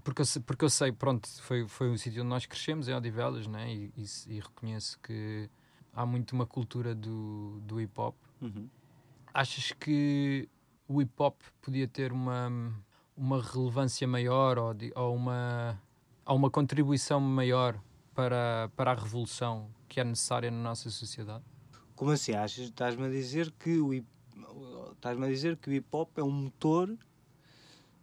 [0.01, 2.93] porque, eu, sei- porque eu sei, pronto, foi, foi o sítio onde nós crescemos, em
[2.93, 3.71] Odivelas, né?
[3.73, 5.49] e, e, e reconheço que
[5.93, 8.15] há muito uma cultura do, do hip hop.
[8.41, 8.67] Uhum.
[9.33, 10.49] Achas que
[10.87, 12.51] o hip hop podia ter uma,
[13.15, 15.81] uma relevância maior ou, de- ou uma,
[16.25, 17.79] ou uma contribuição maior
[18.13, 21.43] para, para a revolução que é necessária na nossa sociedade?
[21.95, 22.33] Como assim?
[22.33, 22.65] Achas?
[22.65, 24.07] Estás-me a dizer que o hip...
[24.93, 26.95] Estás-me a dizer que o hip hop é um motor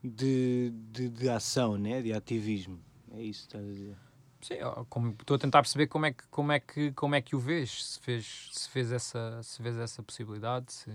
[0.02, 2.02] de, de, de ação, né?
[2.02, 2.78] De ativismo.
[3.12, 3.96] É isso que estás a dizer.
[4.40, 4.54] Sim,
[4.88, 7.38] como- estou a tentar perceber como é que, como é que, como é que o
[7.38, 10.72] vês, se fez, se fez, essa, se fez essa possibilidade.
[10.72, 10.90] Se...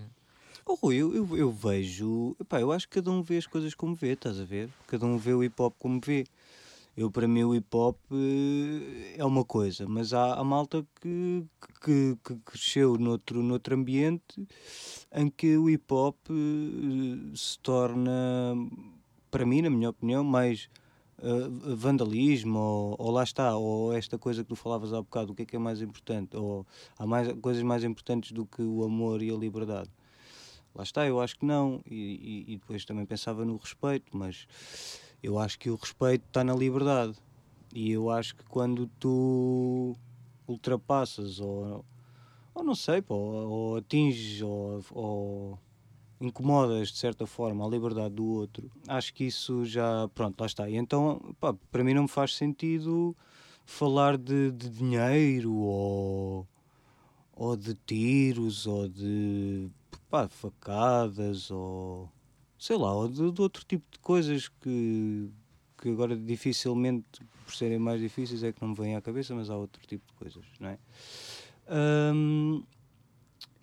[0.66, 2.36] Oh, Rui, eu, eu, eu vejo.
[2.52, 4.70] Eu acho que cada um vê as coisas como vê, estás a ver?
[4.88, 6.26] Cada um vê o hip hop como vê.
[6.98, 11.46] Eu, para mim, o hip hop eh, é uma coisa, mas há a malta que,
[11.84, 14.48] que, que cresceu noutro, noutro ambiente
[15.14, 18.56] em que o hip hop eh, se torna,
[19.30, 20.70] para mim, na minha opinião, mais
[21.22, 25.36] eh, vandalismo, ou, ou lá está, ou esta coisa que tu falavas há bocado, o
[25.36, 26.66] que é que é mais importante, ou
[26.98, 29.90] há mais, coisas mais importantes do que o amor e a liberdade.
[30.76, 31.82] Lá está, eu acho que não.
[31.86, 34.46] E, e- e depois também pensava no respeito, mas
[35.24, 37.16] eu acho que o respeito está na liberdade.
[37.74, 39.96] E eu acho que quando tu
[40.48, 41.86] ultrapassas ou,
[42.54, 45.60] ou não sei, ou, ou atinges ou, ou
[46.20, 50.70] incomodas de certa forma a liberdade do outro, acho que isso já, pronto, lá está.
[50.70, 53.16] E então, pá, para mim não me faz sentido
[53.66, 56.48] falar de, de dinheiro ou,
[57.36, 59.70] ou de tiros ou de
[60.10, 62.10] pá, facadas ou
[62.58, 65.30] sei lá, ou de, de outro tipo de coisas que,
[65.78, 69.50] que agora dificilmente, por serem mais difíceis, é que não me vêm à cabeça, mas
[69.50, 70.80] há outro tipo de coisas, não é?
[72.12, 72.64] Hum,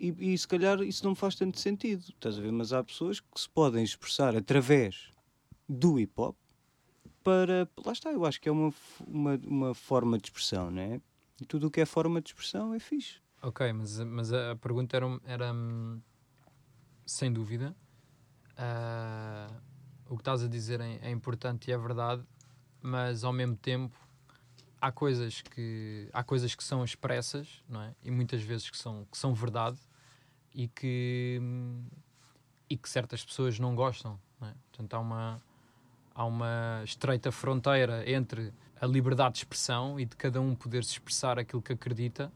[0.03, 2.51] E, e se calhar isso não faz tanto sentido, estás a ver?
[2.51, 5.13] Mas há pessoas que se podem expressar através
[5.69, 6.37] do hip hop
[7.23, 7.69] para.
[7.87, 8.75] Lá está, eu acho que é uma,
[9.07, 11.01] uma, uma forma de expressão, não é?
[11.41, 13.21] E tudo o que é forma de expressão é fixe.
[13.41, 15.55] Ok, mas, mas a, pergunta era, era
[17.07, 17.73] sem dúvida.
[18.59, 19.53] ah,
[20.09, 22.25] o que estás a dizer é, é importante e é verdade,
[22.81, 23.97] mas ao mesmo tempo
[24.81, 27.95] há coisas que há coisas que são expressas, não é?
[28.03, 29.79] E muitas vezes que são que são verdade
[30.55, 31.41] e que
[32.69, 34.55] e que certas pessoas não gostam, não é?
[34.71, 35.43] Portanto há uma
[36.15, 40.93] há uma estreita fronteira entre a liberdade de expressão e de cada um poder se
[40.93, 42.33] expressar aquilo que acredita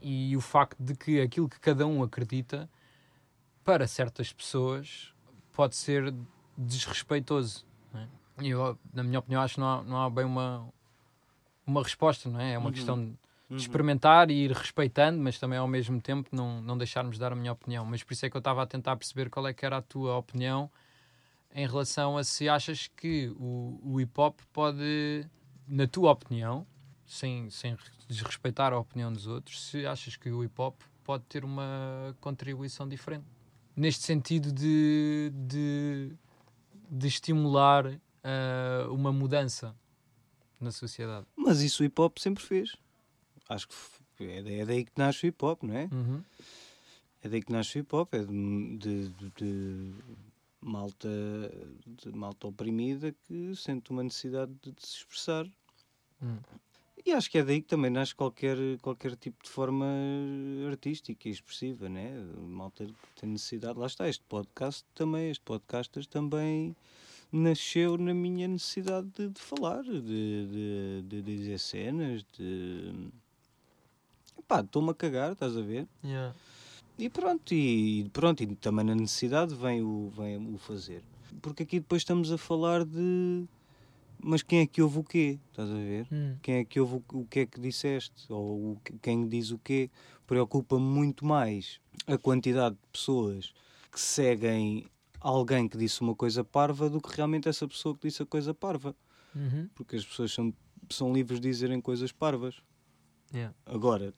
[0.00, 2.68] e o facto de que aquilo que cada um acredita
[3.64, 5.14] para certas pessoas
[5.52, 6.14] pode ser
[6.56, 7.64] desrespeitoso.
[7.94, 8.06] é?
[8.42, 10.68] E eu, na minha opinião, acho que não há, não há bem uma,
[11.66, 12.52] uma resposta, não é?
[12.52, 12.72] É uma Uhum.
[12.72, 17.20] questão de experimentar e ir respeitando, mas também ao mesmo tempo não, não deixarmos de
[17.20, 17.84] dar a minha opinião.
[17.84, 19.82] Mas por isso é que eu estava a tentar perceber qual é que era a
[19.82, 20.70] tua opinião
[21.54, 25.26] em relação a se achas que o, o hip hop pode,
[25.68, 26.66] na tua opinião,
[27.06, 27.76] sem, sem
[28.08, 32.88] desrespeitar a opinião dos outros, se achas que o hip hop pode ter uma contribuição
[32.88, 33.26] diferente.
[33.76, 36.12] Neste sentido de, de,
[36.90, 39.76] de estimular ah, uma mudança
[40.58, 41.26] na sociedade.
[41.36, 42.76] Mas isso o hip hop sempre fez.
[43.48, 43.68] Acho
[44.16, 45.88] que é, é daí que nasce o hip hop, não é?
[45.92, 46.22] Uhum.
[47.22, 49.94] É daí que nasce o hip hop, é de, de- de-
[50.60, 51.08] malta,
[51.86, 55.46] de malta oprimida que sente uma necessidade de, de se expressar.
[56.22, 56.38] Hum.
[57.04, 59.84] E acho que é daí que também nasce qualquer, qualquer tipo de forma
[60.70, 62.12] artística e expressiva, né?
[62.48, 63.78] Malta que tem necessidade.
[63.78, 66.74] Lá está, este podcast também, este podcasters também
[67.30, 73.10] nasceu na minha necessidade de, de falar, de, de, de dizer cenas, de.
[74.46, 75.86] Pá, estou-me a cagar, estás a ver?
[76.98, 81.02] E pronto, e pronto, e também na necessidade vem o, vem o fazer.
[81.42, 83.44] Porque aqui depois estamos a falar de.
[84.22, 85.38] Mas quem é que ouve o quê?
[85.50, 86.06] Estás a ver?
[86.12, 86.36] Hum.
[86.40, 88.32] Quem é que ouve o, o que é que disseste?
[88.32, 89.90] Ou o, que- quem diz o quê?
[90.26, 93.52] Preocupa-me muito mais a quantidade de pessoas
[93.90, 94.86] que seguem
[95.20, 98.54] alguém que disse uma coisa parva do que realmente essa pessoa que disse a coisa
[98.54, 98.94] parva.
[99.34, 99.68] Uhum.
[99.74, 100.54] Porque as pessoas são,
[100.88, 102.62] são livres de dizerem coisas parvas.
[103.32, 103.54] Yeah.
[103.66, 104.14] Agora,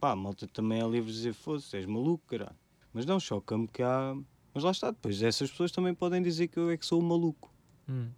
[0.00, 2.56] pá, a malta também é livre de dizer, fosse, és maluco, caralho.
[2.92, 4.16] Mas não, choca-me que há.
[4.52, 7.02] Mas lá está, depois essas pessoas também podem dizer que eu é que sou o
[7.04, 7.52] maluco.
[7.88, 8.08] Hum.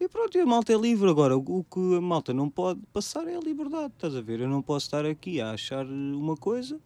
[0.00, 1.08] E pronto, e a malta é livre.
[1.08, 4.40] Agora, o, o que a malta não pode passar é a liberdade, estás a ver?
[4.40, 6.80] Eu não posso estar aqui a achar uma coisa,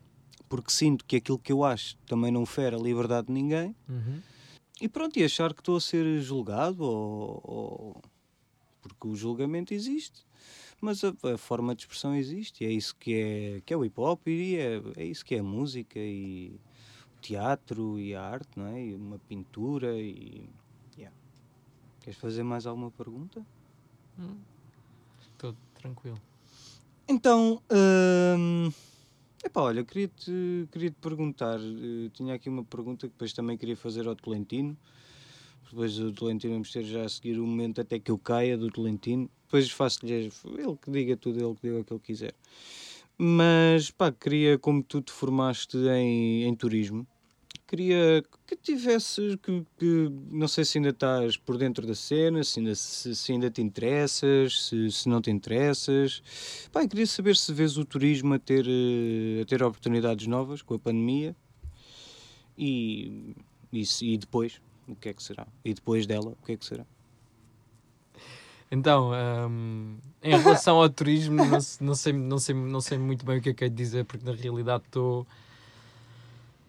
[0.49, 3.75] porque sinto que aquilo que eu acho também não fere a liberdade de ninguém.
[3.89, 4.21] Uhum.
[4.81, 8.03] E pronto, e achar que estou a ser julgado, ou, ou-
[8.83, 10.26] porque o julgamento existe.
[10.81, 13.85] Mas a, a forma de expressão existe, e é isso que é, que é o
[13.85, 16.61] hip hop, e é, é isso que é a música, e
[17.17, 18.85] o teatro, e a arte, não é?
[18.85, 20.49] E uma pintura, e.
[20.97, 21.17] yeah.
[22.01, 23.45] Queres fazer mais alguma pergunta?
[25.21, 26.21] Estou tranquilo.
[27.09, 27.63] Então,
[28.39, 28.71] hum,
[29.45, 33.77] epá, olha, queria-te queria -te perguntar, eh, tinha aqui uma pergunta que depois também queria
[33.77, 34.77] fazer ao Tolentino,
[35.71, 38.71] depois o Tolentino vamos ter já a seguir o momento até que eu caia do
[38.71, 40.31] Tolentino, depois faço-lhe, ele
[40.77, 42.35] que diga tudo, ele que diga o que ele quiser.
[43.17, 47.07] Mas, pá, queria, como tu te formaste em, em turismo,
[47.67, 52.59] queria que tivesses, que, que- não sei se ainda estás por dentro da cena, se
[52.61, 56.23] ainda, se, se ainda te interessas, se, se não te interessas.
[56.71, 60.75] Pá, queria saber se vês o turismo a ter, eh, a ter oportunidades novas com
[60.75, 61.35] a pandemia
[62.59, 63.35] e,
[63.73, 65.47] e, e depois, o que é que será?
[65.65, 66.85] E depois dela, o que é que será?
[68.71, 69.13] Então,
[69.49, 73.43] hum, em relação ao turismo, não, não sei, não, sei, não sei muito bem o
[73.43, 75.27] que é que é de dizer, porque na realidade estou,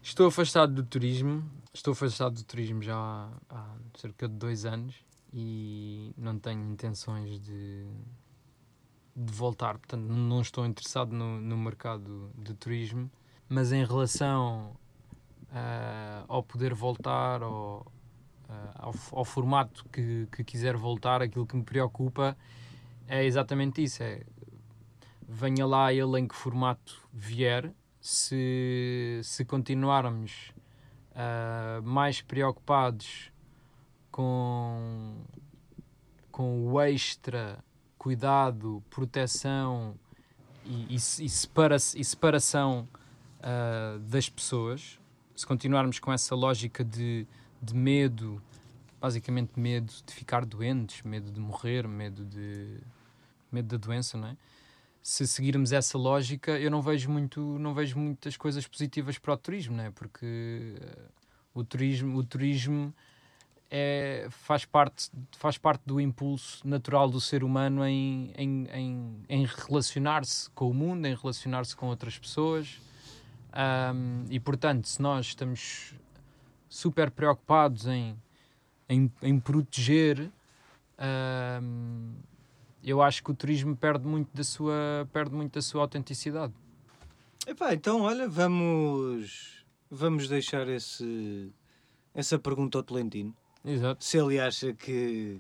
[0.02, 1.44] estou afastado do turismo.
[1.74, 4.96] Estou afastado do turismo já há, há cerca de dois anos
[5.32, 7.86] e não tenho intenções de,
[9.16, 9.78] de voltar.
[9.78, 13.10] Portanto, não estou interessado no, no mercado de turismo.
[13.50, 14.76] Mas em relação
[15.52, 17.82] ah, ao poder voltar, ah,
[18.76, 22.38] ao, f- ao formato que, que quiser voltar, aquilo que me preocupa
[23.08, 24.24] é exatamente isso: é
[25.28, 30.54] venha lá ele em que formato vier, se, se continuarmos
[31.14, 33.32] ah, mais preocupados
[34.12, 35.18] com,
[36.32, 37.64] com o extra
[37.98, 39.96] cuidado, proteção
[40.64, 42.88] e, e, e separa e separação
[43.42, 45.00] ah, das pessoas,
[45.36, 47.28] se continuarmos com essa lógica de,
[47.62, 48.42] de medo,
[49.00, 52.80] basicamente medo de ficar doentes, medo de morrer, medo de
[53.52, 54.38] medo da doença, não é?
[55.08, 59.38] se seguirmos essa lógica, eu não vejo muito, não vejo muitas coisas positivas para o
[59.38, 59.90] turismo, né?
[59.96, 60.98] Porque eh,
[61.54, 62.94] o turismo, o turismo
[63.72, 69.46] é, faz, parte, faz parte do impulso natural do ser humano em, em, em, em
[69.46, 72.82] relacionar-se com o mundo, em relacionar-se com outras pessoas.
[73.96, 75.96] Um, e portanto, se nós estamos
[76.70, 78.16] super preocupados em,
[78.90, 80.32] em, em proteger,
[81.62, 82.14] um,
[82.84, 86.54] eu acho que o turismo perde muito da sua, perde muito da sua autenticidade.
[87.46, 91.52] Epá, então, olha, vamos, vamos deixar esse,
[92.14, 93.36] essa pergunta ao Tolentino.
[93.64, 94.04] Exato.
[94.04, 95.40] Se ele acha que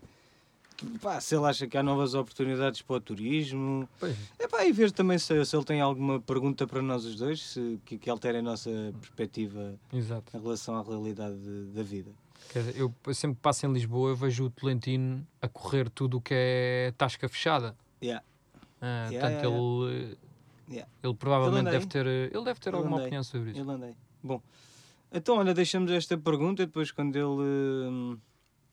[1.01, 3.87] pá, se ele acha que há novas oportunidades para o turismo.
[3.99, 4.15] Pois.
[4.39, 7.79] Epá, e ver também se, se ele tem alguma pergunta para nós os dois, se,
[7.85, 8.69] que, que altere a nossa
[8.99, 10.35] perspectiva Exato.
[10.37, 12.11] em relação à realidade de- da vida.
[12.75, 16.33] Eu, sempre que passo em Lisboa, eu vejo o Tolentino a correr tudo o que
[16.33, 17.75] é tasca fechada.
[18.01, 18.23] Yeah.
[18.79, 20.17] Ah, Yeah, portanto, yeah, ele,
[20.69, 20.91] Yeah.
[21.03, 23.69] ele provavelmente deve ter, ele deve ter alguma opinião sobre isso.
[23.69, 23.93] Andei.
[24.23, 24.41] Bom,
[25.11, 27.25] então olha, deixamos esta pergunta e depois quando ele.
[27.25, 28.17] hum,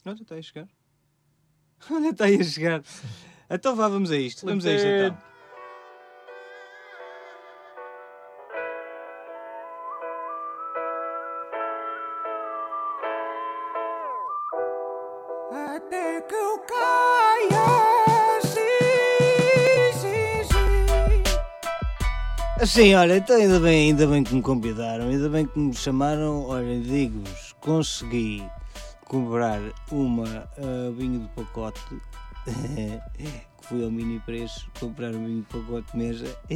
[0.06, 0.68] Olha, está aí a chegar.
[1.90, 2.82] Olha, está aí a chegar.
[3.50, 4.46] Então vá, vamos a isto.
[4.46, 5.16] Vamos a isto então.
[15.76, 18.60] Até que eu caia, sim,
[20.00, 20.42] sim,
[22.60, 22.66] sim.
[22.66, 26.46] Sim, olha, então ainda bem, ainda bem que me convidaram, ainda bem que me chamaram.
[26.46, 28.42] Olha, digo-vos, consegui
[29.14, 29.60] comprar
[29.92, 31.80] uma ah, vinho de pacote.
[33.16, 36.36] que fui ao mini preço comprar um vinho de pacote mesa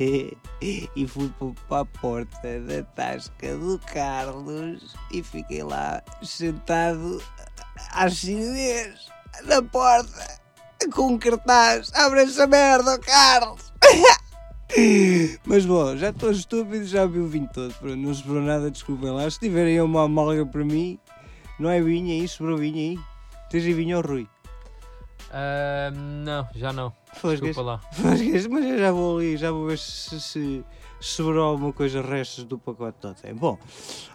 [0.60, 7.22] e fui pa- para a porta da tasca do Carlos e fiquei lá sentado
[7.92, 9.06] às chinês
[9.44, 10.38] na porta
[10.92, 13.72] com um cartaz abre essa merda Carlos
[15.46, 17.74] mas bom, já estou estúpido, já vi o vinho todo.
[17.96, 19.28] Não sobrou nada, desculpem lá.
[19.30, 20.98] Se tiverem uma amalga para mim,
[21.58, 22.98] não é vinho aí, sobrou vinho aí.
[23.50, 24.28] Tens aí vinho ao Rui.
[25.30, 26.92] Ah, não, já não.
[27.14, 27.40] Fosgas.
[27.40, 27.78] Desculpa lá.
[27.92, 30.64] Fosgas, Mas eu já vou ali, já vou ver se, se
[31.00, 33.16] sobrou alguma coisa, restos do pacote todo.
[33.22, 33.58] É bom.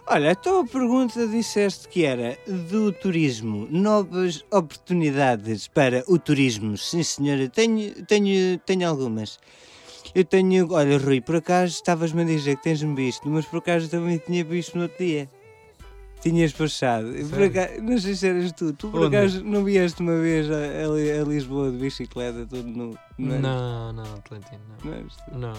[0.07, 6.77] Olha, a pergunta disseste que era do turismo, novas oportunidades para o turismo.
[6.77, 9.39] Sim, senhora, tenho, tenho, tenho algumas.
[10.13, 13.89] Eu tenho, olha, Rui, por acaso estavas-me a dizer que tens-me visto, mas por acaso
[13.89, 15.29] também tinha visto no outro dia.
[16.23, 16.53] Tinhas.
[16.53, 17.45] Por Sério?
[17.45, 18.73] acaso, não sei se eras tu.
[18.73, 19.15] Tu por Onde?
[19.17, 22.97] acaso não vieste uma vez a, a a Lisboa de bicicleta todo nu?
[23.17, 24.91] Não, Não, não, Tolentino, não.
[24.91, 25.37] não eras tu?
[25.37, 25.53] Não.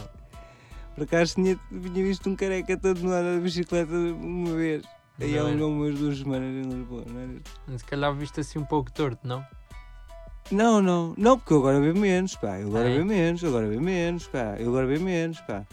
[0.95, 4.83] Por acaso tinha, tinha visto um careca todo nu de bicicleta uma vez.
[5.21, 5.67] Aí há era.
[5.67, 7.79] umas duas semanas em Lisboa, não eras tu?
[7.79, 9.45] Se calhar viste assim um pouco torto, não?
[10.51, 12.59] Não, não, não, porque eu agora bebo menos, pá.
[12.61, 12.95] Eu agora Ah, é?
[12.97, 14.57] bebo menos, eu agora bebo menos, pá.
[14.59, 15.65] Eu agora bebo menos, pá.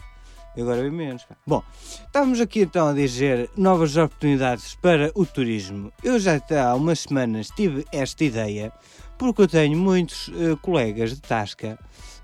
[0.56, 1.34] Agora bebo menos, pá.
[1.46, 1.62] Bom,
[2.06, 5.92] estávamos aqui então a dizer novas oportunidades para o turismo.
[6.04, 8.72] Eu já há umas semanas tive esta ideia,
[9.16, 11.78] porque eu tenho muitos eh, colegas de Tasca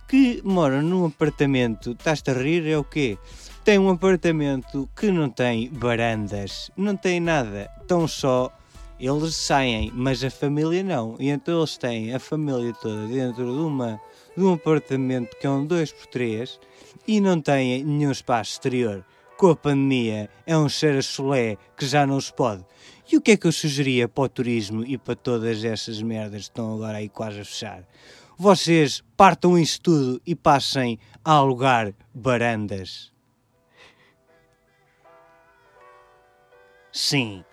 [0.07, 3.19] que moram num apartamento, estás-te a rir, é o quê?
[3.65, 8.51] Tem um apartamento que não tem varandas, não tem nada, tão só
[8.99, 11.17] eles saem, mas a família não.
[11.21, 14.01] E então eles têm a família toda dentro de, uma,
[14.39, 16.61] de um apartamento que é um 2x3
[17.07, 19.05] e não têm nenhum espaço exterior.
[19.37, 22.65] Com a pandemia é um cheiro a chulé que já não se pode.
[23.11, 26.43] E o que é que eu sugeria para o turismo e para todas essas merdas
[26.43, 27.83] que estão agora aí quase a fechar?
[28.37, 33.13] Vocês partam isso tudo e passem a alugar barandas.
[36.93, 37.45] Sim,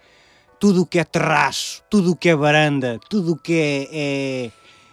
[0.60, 4.52] tudo o que é terraço, tudo o que é varanda, tudo o que é, é,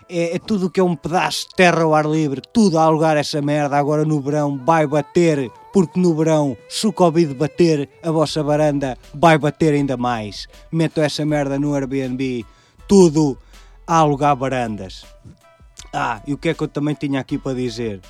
[0.08, 2.82] é, é tudo o que é um pedaço de terra ao ar livre, tudo a
[2.84, 7.88] alugar essa merda agora no verão vai bater, porque no verão, se o Covid bater,
[8.02, 10.46] a vossa varanda vai bater ainda mais.
[10.70, 12.44] Metam essa merda no Airbnb,
[12.86, 13.38] tudo
[13.86, 15.04] a alugar varandas.
[15.92, 18.00] Ah, e o que é que eu também tinha aqui para dizer?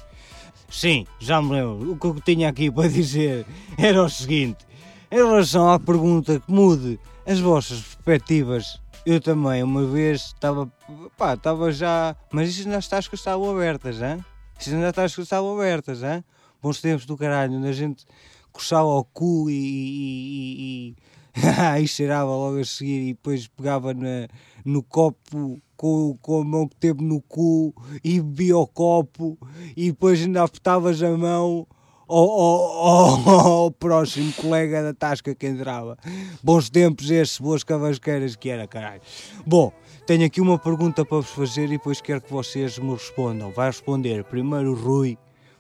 [0.71, 1.93] Sim, já me lembro.
[1.93, 3.45] O que eu tinha aqui para dizer
[3.77, 4.65] era o seguinte:
[5.11, 10.71] em relação à pergunta que mude as vossas perspectivas, eu também uma vez estava.
[11.17, 12.17] pá, estava já.
[12.31, 14.25] Mas isto ainda está as que estavam abertas, hein?
[14.59, 16.25] Isto ainda está as que estavam abertas, hein?
[16.63, 18.07] Bons tempos do caralho, onde a gente
[18.53, 19.55] coçava o cu e.
[19.55, 20.97] e,
[21.37, 24.29] e, e cheirava logo a seguir e depois pegava na,
[24.65, 27.75] no copo com, com a mão que teve no cu
[28.05, 29.39] e bebia o copo
[29.77, 31.67] e depois ainda apertavas a mão
[32.15, 35.97] ao, próximo colega da tasca que entrava.
[36.43, 39.01] Bons tempos esses, boas cavasqueiras que era, caralho.
[39.47, 39.73] Bom,
[40.07, 43.51] tenho aqui uma pergunta para vos fazer e depois quero que vocês me respondam.
[43.51, 45.17] Vai responder primeiro o Rui,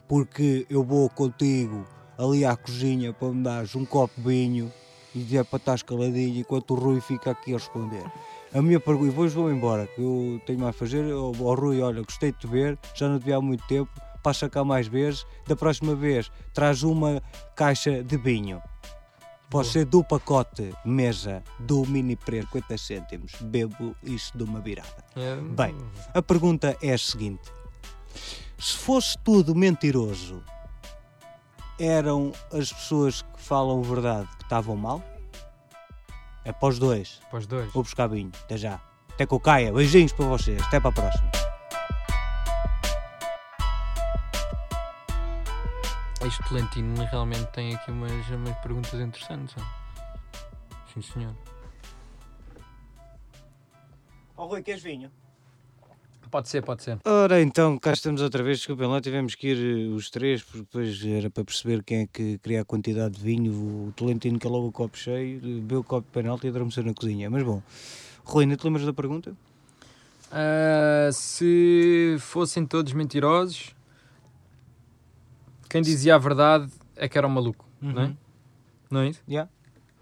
[0.07, 1.87] porque eu vou contigo
[2.19, 4.73] ali à cozinha para me dares um copo de vinho
[5.15, 8.05] e dizer para estar caladinho enquanto o Rui fica aqui a responder.
[8.55, 11.11] A minha pergunta, e depois vou embora, que eu tenho mais a fazer.
[11.15, 13.91] Ó ó, Rui, olha, gostei de te ver, já não te vi há muito tempo,
[14.23, 15.27] passa cá mais vezes.
[15.47, 17.23] Da próxima vez, traz uma
[17.55, 18.63] caixa de vinho.
[19.51, 23.33] Pode ser do pacote mesa do mini preço 50 cêntimos.
[23.39, 25.05] Bebo isso de uma virada.
[25.15, 25.77] É, Bem.
[26.15, 27.53] A pergunta é a seguinte:
[28.59, 30.43] se fosse tudo mentiroso,
[31.79, 35.03] eram as pessoas que falam verdade que estavam mal?
[36.45, 37.21] É para os dois.
[37.29, 37.73] Para os dois.
[37.73, 38.33] Vou buscar vinho.
[38.45, 38.81] Até já.
[39.13, 39.73] Até que eu caia.
[39.73, 40.61] Beijinhos para vocês.
[40.63, 41.42] Até para a próxima.
[46.25, 49.57] Este Tolentino realmente tem aqui umas, umas perguntas interessantes.
[50.95, 51.35] Sim, senhor.
[54.37, 55.11] Ó Rui, queres vinho?
[56.31, 56.99] Pode ser, pode ser.
[57.05, 58.59] Ora então, cá estamos outra vez.
[58.59, 62.07] Desculpem lá, tivemos que ir eh, os três, porque depois era para perceber quem é
[62.07, 63.53] que queria a quantidade de vinho.
[63.53, 67.29] O Tolentino calou o copo cheio, bebeu o copo de penalti e adormeceu na cozinha.
[67.29, 67.61] Mas bom,
[68.25, 69.37] Rui, não te lembras da pergunta?
[70.31, 73.75] Ah, se fossem todos mentirosos,
[75.73, 78.17] quem dizia a verdade é que era um maluco, não é?
[78.91, 79.23] Não é isso?
[79.27, 79.51] Yeah.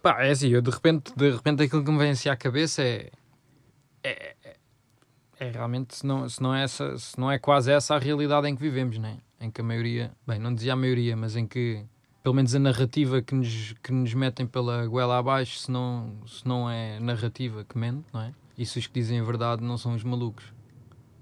[0.02, 2.82] Pá, é assim, eu de repente, de repente aquilo que me vem assim à cabeça
[2.82, 3.10] é.
[4.02, 4.56] É, é-
[5.38, 8.46] é realmente, se não, se, não é essa, se não é quase essa a realidade
[8.48, 9.16] em que vivemos, não é?
[9.40, 11.82] Em que a maioria, bem, não dizia a maioria, mas em que,
[12.22, 16.46] pelo menos a narrativa que nos, que nos metem pela goela abaixo, se não, se
[16.46, 18.34] não é narrativa que mente, não é?
[18.58, 20.44] E se os que dizem a verdade não são os malucos.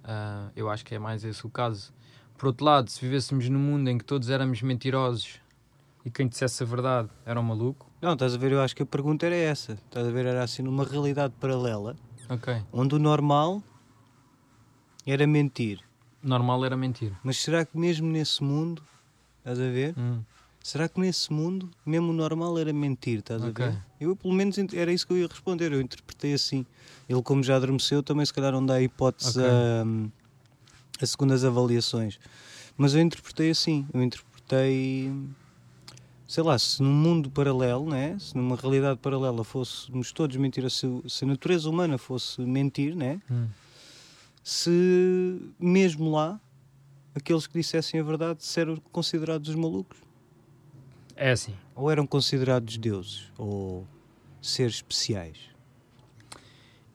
[0.03, 1.93] Ah, eu acho que é mais esse o caso.
[2.39, 5.41] Por outro lado, se vivêssemos num mundo em que todos éramos mentirosos
[6.05, 8.83] e quem dissesse a verdade era um maluco, Não, estás a ver, eu acho que
[8.85, 9.73] a pergunta era essa.
[9.73, 11.97] Estás a ver, era assim numa realidade paralela,
[12.29, 12.63] ok.
[12.73, 13.61] onde o normal
[15.05, 15.81] era mentir.
[16.23, 17.13] Normal era mentir.
[17.25, 18.83] Mas será que mesmo nesse mundo,
[19.39, 19.99] estás a ver?
[19.99, 20.23] Hum.
[20.63, 23.65] Será que nesse mundo, mesmo o normal era mentir, estás Ok.
[23.65, 23.79] a ver?
[24.01, 25.73] Eu, pelo menos, era isso que eu ia responder.
[25.73, 26.65] Eu interpretei assim.
[27.09, 29.49] Ele, como já adormeceu, também se calhar não dá hipótese Ok.
[29.51, 29.85] a,
[31.01, 32.19] a segundas avaliações.
[32.77, 33.87] Mas eu interpretei assim.
[33.93, 35.13] Eu interpretei.
[36.27, 38.17] Sei lá, se num mundo paralelo, né?
[38.19, 43.23] se numa realidade paralela fôssemos todos mentir, se, se a natureza humana fosse mentir, né?
[43.31, 43.49] Hum.
[44.45, 46.39] se mesmo lá
[47.15, 49.99] aqueles que dissessem a verdade eram considerados os malucos.
[51.17, 51.55] É assim.
[51.75, 53.87] Ou eram considerados deuses ou
[54.41, 55.39] seres especiais.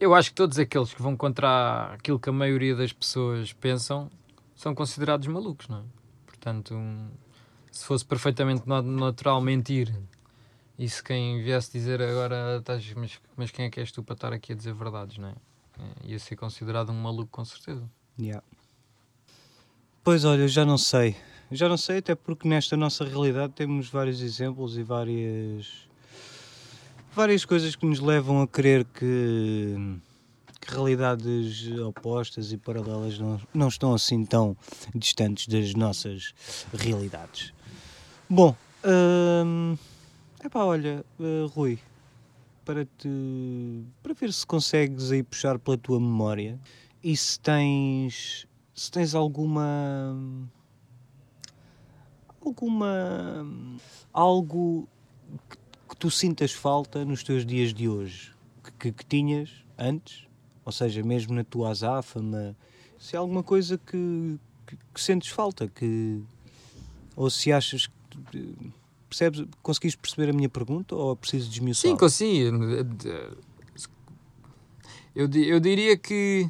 [0.04, 4.12] Eu acho que todos aqueles que vão contra aquilo que a maioria das pessoas pensam
[4.54, 5.84] são considerados malucos, não é?
[6.26, 6.76] Portanto,
[7.72, 9.94] se fosse perfeitamente na- natural mentir
[10.78, 14.14] e se quem viesse dizer agora, estás, mas, mas quem é que és tu para
[14.14, 15.36] estar aqui a dizer verdades, não é?
[15.80, 17.90] É, Ia ser considerado um maluco com certeza.
[18.20, 18.44] Yeah.
[20.04, 21.16] Pois olha, já não sei.
[21.50, 25.88] Já não sei, até porque nesta nossa realidade temos vários exemplos e várias
[27.16, 29.76] várias coisas que nos levam a crer que,
[30.60, 34.58] que realidades opostas e paralelas não, não estão assim tão
[34.96, 36.34] distantes das nossas
[36.74, 37.54] realidades.
[38.30, 38.56] Bom,
[39.46, 39.78] hum,
[40.44, 41.80] epá, olha, eh, Rui,
[42.66, 46.60] para te para ver se consegues aí puxar pela tua memória
[47.04, 50.16] e se tens se tens alguma
[52.42, 53.46] alguma
[54.12, 54.88] algo
[55.50, 55.63] que
[56.04, 60.28] tu sintas falta nos teus dias de hoje que, que, que tinhas antes
[60.66, 62.58] ou seja mesmo na tua azáfama
[63.00, 64.38] se há alguma coisa que,
[64.68, 66.22] que, que sentes falta que
[67.16, 67.88] ou se achas
[68.30, 68.54] que
[69.08, 72.58] percebes conseguiste perceber a minha pergunta ou preciso desmiuçar Sim, consigo.
[75.16, 76.50] Eu, di- eu diria que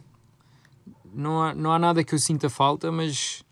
[1.14, 3.46] não há, não há nada que eu sinta falta, mas,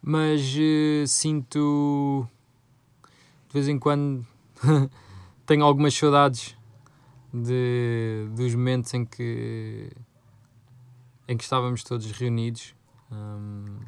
[0.00, 2.28] mas eh, sinto
[3.48, 4.24] de vez em quando
[5.48, 6.54] tenho algumas saudades
[7.32, 9.90] de, dos momentos em que
[11.26, 12.74] em que estávamos todos reunidos,
[13.10, 13.78] hum,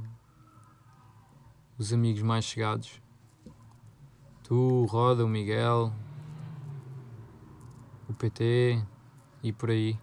[1.79, 3.01] os amigos mais chegados,
[4.43, 5.93] tu, o Roda, o Miguel,
[8.09, 8.83] o PT
[9.43, 9.99] e por aí.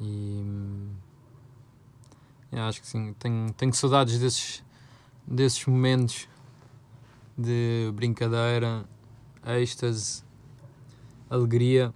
[0.00, 0.94] E hum,
[2.52, 4.64] acho que sim, tenho, tenho saudades desses,
[5.26, 6.28] desses momentos
[7.36, 8.84] de brincadeira,
[9.46, 10.22] êxtase,
[11.28, 11.92] alegria,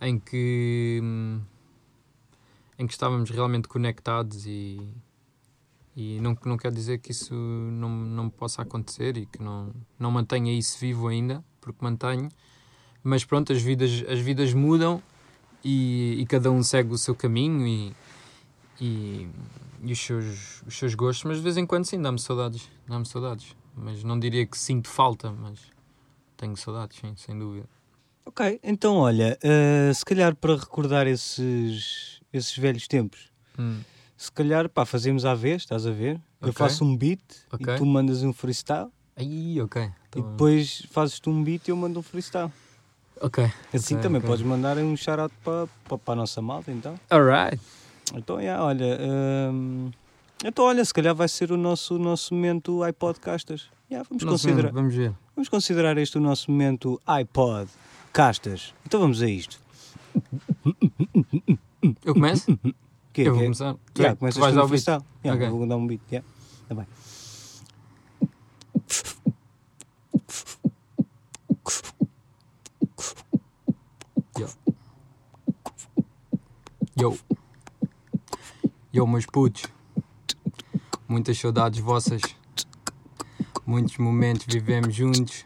[0.00, 1.40] em que, hum,
[2.78, 4.80] em que estávamos realmente conectados e,
[5.96, 10.10] e não, não quer dizer que isso não, não possa acontecer e que não, não
[10.10, 12.28] mantenha isso vivo ainda, porque mantenho,
[13.02, 15.02] mas pronto, as vidas, as vidas mudam
[15.64, 17.94] e, e cada um segue o seu caminho e,
[18.80, 19.28] e,
[19.82, 22.70] e os, seus, os seus gostos, mas de vez em quando sim, dá-me saudades.
[22.86, 23.56] Dá-me saudades.
[23.74, 25.75] Mas não diria que sinto falta, mas
[26.36, 27.68] tenho saudades, sim, sem dúvida.
[28.24, 33.80] Ok, então olha, eh, se calhar para recordar esses, esses velhos tempos, Hum,
[34.16, 36.20] se calhar pá, fazemos à vez, estás a ver?
[36.42, 36.54] Eu Ok.
[36.58, 37.20] faço um beat
[37.52, 37.74] Ok.
[37.74, 39.82] e tu mandas um freestyle Aí, ok.
[39.82, 42.52] e Então, depois fazes tu um beat e eu mando um freestyle.
[43.20, 43.44] Ok.
[43.72, 46.94] Assim Ok, também podes mandar um shout-out para, para, para a nossa malta, então.
[47.10, 47.60] Alright.
[48.14, 48.98] Então, yeah, olha,
[49.52, 49.90] hum,
[50.44, 53.70] então olha, se calhar vai ser o nosso, nosso momento iPodcastas.
[53.90, 55.12] Yeah, vamos, Não considerar, vamos ver.
[55.34, 57.70] vamos considerar este o nosso momento iPod
[58.12, 58.74] Castas.
[58.84, 59.60] Então vamos a isto.
[62.04, 62.58] Eu começo?
[63.12, 63.74] Que, eu vou que- começar.
[63.94, 64.68] Tu, Yeah, tu vais tu dar no o beat.
[64.68, 65.02] freestyle.
[65.24, 65.58] Yeah, Ok.
[65.58, 66.00] Vou dar um beat.
[66.10, 66.26] Yeah.
[66.68, 66.86] Tá bem.
[76.98, 77.16] Yo.
[78.92, 79.64] Yo, meus putos.
[81.08, 82.22] Muitas saudades vossas.
[83.66, 85.44] Muitos momentos vivemos juntos.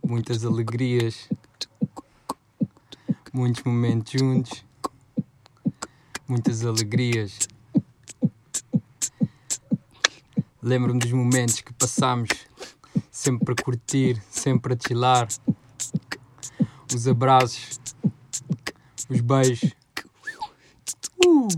[0.00, 1.28] Muitas alegrias.
[3.32, 4.64] Muitos momentos juntos.
[6.28, 7.48] Muitas alegrias.
[10.62, 12.28] Lembro-me dos momentos que passámos.
[13.10, 15.26] Sempre a curtir, sempre a chilar.
[16.94, 17.80] Os abraços.
[19.10, 19.72] Os beijos.
[21.26, 21.48] Uh!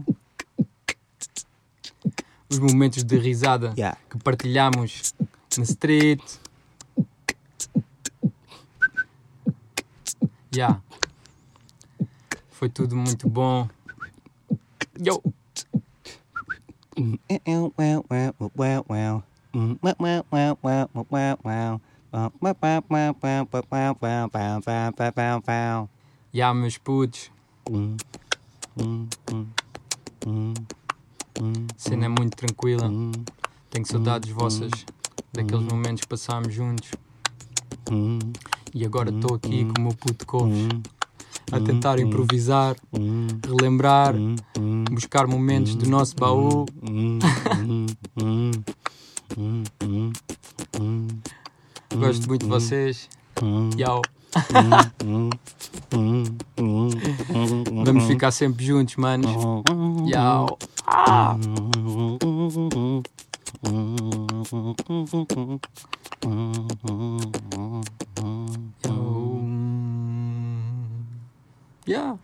[2.48, 3.98] Os momentos de risada Yeah.
[4.08, 5.12] que partilhamos
[5.58, 6.22] na street.
[10.54, 10.80] Yeah.
[12.50, 13.68] Foi tudo muito bom.
[14.98, 15.22] Yo!
[26.32, 27.30] Yeah, meus putos.
[31.76, 32.90] Cena é muito tranquila.
[33.70, 34.70] Tenho saudades vossas
[35.36, 36.90] daqueles momentos que passámos juntos.
[38.74, 40.68] E agora estou aqui com o meu puto couves
[41.52, 42.74] a tentar improvisar,
[43.46, 44.14] relembrar,
[44.90, 46.66] buscar momentos do nosso baú.
[51.94, 53.08] Gosto muito de vocês.
[53.78, 54.02] Yau.
[57.84, 59.30] Vamos ficar sempre juntos, manos.
[60.08, 60.58] Yau.
[60.86, 61.36] Ah.
[71.88, 72.00] Yau.
[72.04, 72.18] Yeah.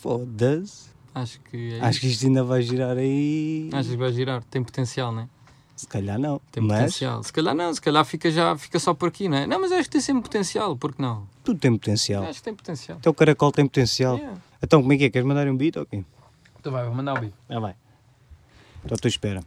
[0.00, 0.90] Foda-se.
[1.14, 3.70] Acho que é Acho que isto ainda vai girar aí.
[3.72, 4.44] Achas que vai girar?
[4.44, 5.28] Tem potencial, não é?
[5.74, 6.40] Se calhar não.
[6.50, 7.22] Tem Mas potencial.
[7.22, 9.46] Se calhar não, se calhar fica, já, fica só por aqui, não é?
[9.46, 11.26] Não, mas acho que tem sempre potencial, porque não?
[11.42, 12.24] tudo tem potencial.
[12.24, 12.98] Acho que tem potencial.
[12.98, 14.16] Até o caracol tem potencial.
[14.16, 14.40] Yeah.
[14.62, 15.10] Então, como é que é?
[15.10, 15.76] Queres mandar um beat?
[15.76, 16.04] Ok.
[16.58, 17.32] Então vai, vou mandar o beat.
[17.48, 17.74] Ah, vai.
[18.84, 19.42] Então, tu espera.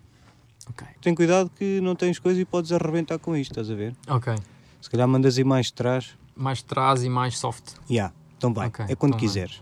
[0.70, 0.88] Ok.
[1.02, 3.96] Tem cuidado que não tens coisa e podes arrebentar com isto, estás a ver?
[4.08, 4.36] Ok.
[4.82, 6.16] Se calhar mandas aí mais de trás.
[6.36, 7.74] Mais trás e mais soft.
[7.90, 8.14] Yeah.
[8.38, 8.68] Então vai.
[8.68, 9.62] Ok, é quando então quiseres.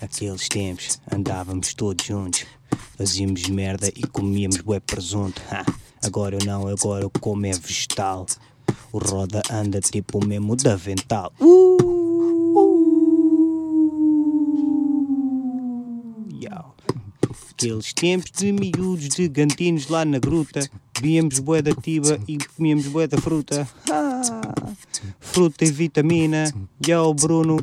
[0.00, 2.46] Aqueles tempos andávamos todos juntos,
[2.96, 5.42] fazíamos merda e comíamos bué presunto.
[5.50, 5.64] Ha,
[6.06, 8.24] agora eu não, agora eu como é vegetal.
[8.92, 11.32] O roda anda tipo o mesmo da vental.
[11.40, 11.95] Uh!
[17.58, 20.68] Aqueles tempos de miúdos de gantinos lá na gruta.
[21.00, 23.66] Víamos bué da tiba e comíamos bué da fruta.
[23.90, 24.20] Ah,
[25.20, 26.52] Fruta e vitamina.
[26.86, 27.58] Yo Bruno,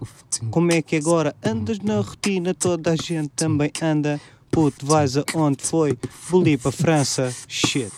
[0.50, 2.56] como é que agora andas na rotina?
[2.56, 4.20] Toda a gente também anda.
[4.50, 5.96] Puto, vais aonde foi?
[6.28, 7.32] Boli para França.
[7.48, 7.92] Shit.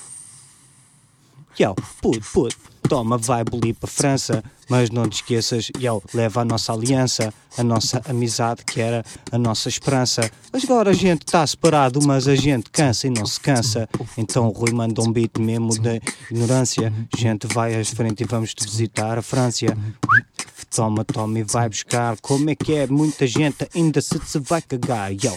[1.57, 6.45] Yo, puto, puto, toma, vai bolir para França, mas não te esqueças, yo, leva a
[6.45, 10.29] nossa aliança, a nossa amizade que era a nossa esperança.
[10.51, 13.87] Mas agora a gente está separado, mas a gente cansa e não se cansa.
[14.17, 16.91] Então o Rui manda um beat mesmo da ignorância.
[17.17, 19.65] Gente, vai à frente e vamos te visitar a França.
[20.75, 22.17] Toma, toma e vai buscar.
[22.19, 22.85] Como é que é?
[22.85, 25.31] Muita gente ainda se, se vai cagar, yo.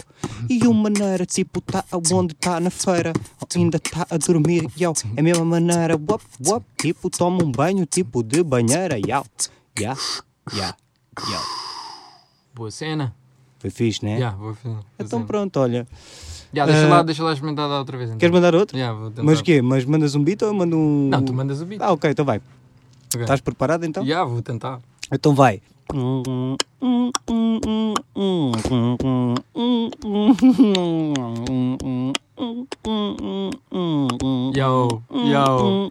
[0.49, 3.13] E o maneira, tipo, tá aonde tá na feira.
[3.55, 4.91] Ainda tá a dormir, yo.
[5.15, 6.65] É a mesma maneira, wop, wop.
[6.77, 9.23] Tipo, toma um banho, tipo de banheira, yo.
[9.79, 9.95] Ya,
[10.53, 10.75] ya,
[11.31, 11.41] ya.
[12.53, 13.15] Boa cena.
[13.59, 14.15] Foi fixe, né?
[14.15, 14.75] Yeah, vou fazer.
[14.99, 15.87] Então pronto, olha.
[16.53, 18.09] Yeah, deixa, Ah, lá, deixa lá experimentar outra vez.
[18.09, 18.17] Então.
[18.19, 18.75] Queres mandar outro?
[18.77, 19.23] Yeah, vou tentar.
[19.23, 19.61] Mas o quê?
[19.61, 21.07] Mas mandas um beat ou eu mando um.
[21.07, 21.81] Não, tu mandas o beat.
[21.81, 22.41] Ah, ok, então vai.
[23.13, 23.21] Ok.
[23.21, 24.03] Estás preparado então?
[24.03, 24.81] Yeah, vou tentar.
[25.11, 25.61] Então vai.
[34.55, 35.89] Yo, yo.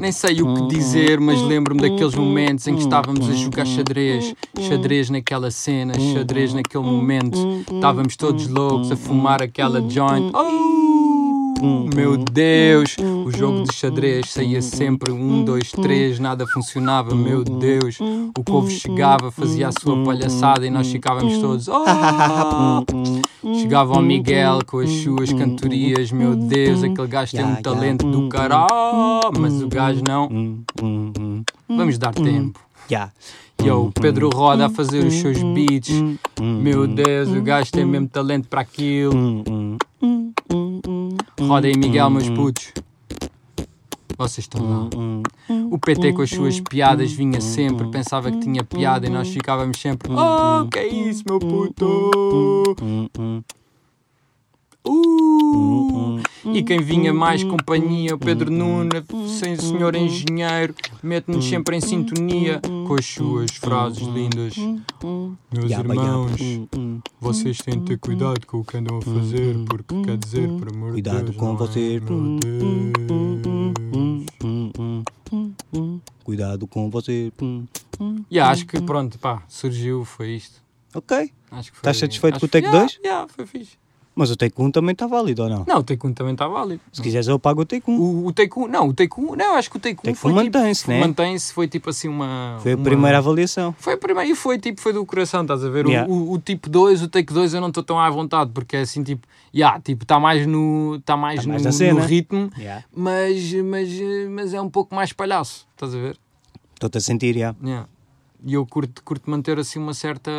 [0.00, 4.34] nem sei o que dizer, mas lembro-me daqueles momentos em que estávamos a jogar xadrez,
[4.58, 7.38] xadrez naquela cena, xadrez naquele momento.
[7.72, 10.32] Estávamos todos loucos a fumar aquela joint.
[10.34, 10.99] Oh!
[11.94, 17.14] Meu Deus, o jogo de xadrez saía sempre um, dois, três, nada funcionava.
[17.14, 21.68] Meu Deus, o povo chegava, fazia a sua palhaçada e nós ficávamos todos.
[21.68, 21.84] Oh!
[23.60, 26.12] Chegava o Miguel com as suas cantorias.
[26.12, 28.68] Meu Deus, aquele gajo tem um talento do caralho,
[29.38, 30.28] mas o gajo não.
[31.68, 32.60] Vamos dar tempo.
[32.90, 33.12] Yeah.
[33.62, 35.94] E o Pedro Roda a fazer os seus beats.
[36.40, 39.12] Meu Deus, o gajo tem mesmo talento para aquilo.
[41.40, 42.72] Roda aí, Miguel, meus putos.
[44.16, 44.88] Vocês estão lá.
[45.70, 49.80] O PT com as suas piadas vinha sempre, pensava que tinha piada e nós ficávamos
[49.80, 50.12] sempre.
[50.12, 52.76] Oh, que é isso, meu puto?
[54.86, 56.20] Uh!
[56.54, 59.04] E quem vinha mais companhia, o Pedro Nuna,
[59.38, 64.54] sem senhor engenheiro, mete-nos sempre em sintonia com as suas frases lindas.
[65.52, 66.32] Meus irmãos,
[67.20, 70.68] vocês têm de ter cuidado com o que andam a fazer, porque quer dizer, por
[70.74, 71.56] amor de Cuidado Deus, com é?
[71.56, 72.02] vocês.
[72.02, 74.20] Meu Deus.
[76.24, 77.32] Cuidado com você.
[78.30, 80.60] E acho que pronto, pá, surgiu, foi isto.
[80.94, 81.30] Ok.
[81.50, 83.00] Acho que foi, Estás satisfeito com o take que- yeah, 2?
[83.04, 83.78] Yeah, foi fixe.
[84.14, 85.64] Mas o take 1 também está válido ou não?
[85.66, 86.80] Não, o take 1 também está válido.
[86.92, 87.92] Se quiseres eu pago o 1.
[87.98, 88.32] O, o
[88.64, 90.88] 1, não, o 1, não, acho que o take 1 Take foi um tipo, mantém-se,
[90.90, 91.00] né?
[91.00, 92.58] Mantém-se, foi tipo assim uma.
[92.60, 93.74] Foi a uma- primeira avaliação.
[93.78, 95.86] Foi a primeira e foi tipo, foi do coração, estás a ver?
[95.86, 96.12] O- Yeah.
[96.12, 98.80] O, o tipo 2, o take 2 eu não estou tão à vontade, porque é
[98.80, 102.04] assim tipo, yeah, tipo, está mais no, está mais Tá no, mais no cena.
[102.04, 102.84] ritmo, Yeah.
[102.94, 103.88] mas, mas,
[104.30, 106.16] mas é um pouco mais palhaço, estás a ver?
[106.74, 107.54] Estou-te a sentir, já.
[107.62, 107.86] Yeah.
[108.44, 110.30] E eu curto, curto manter assim uma certa.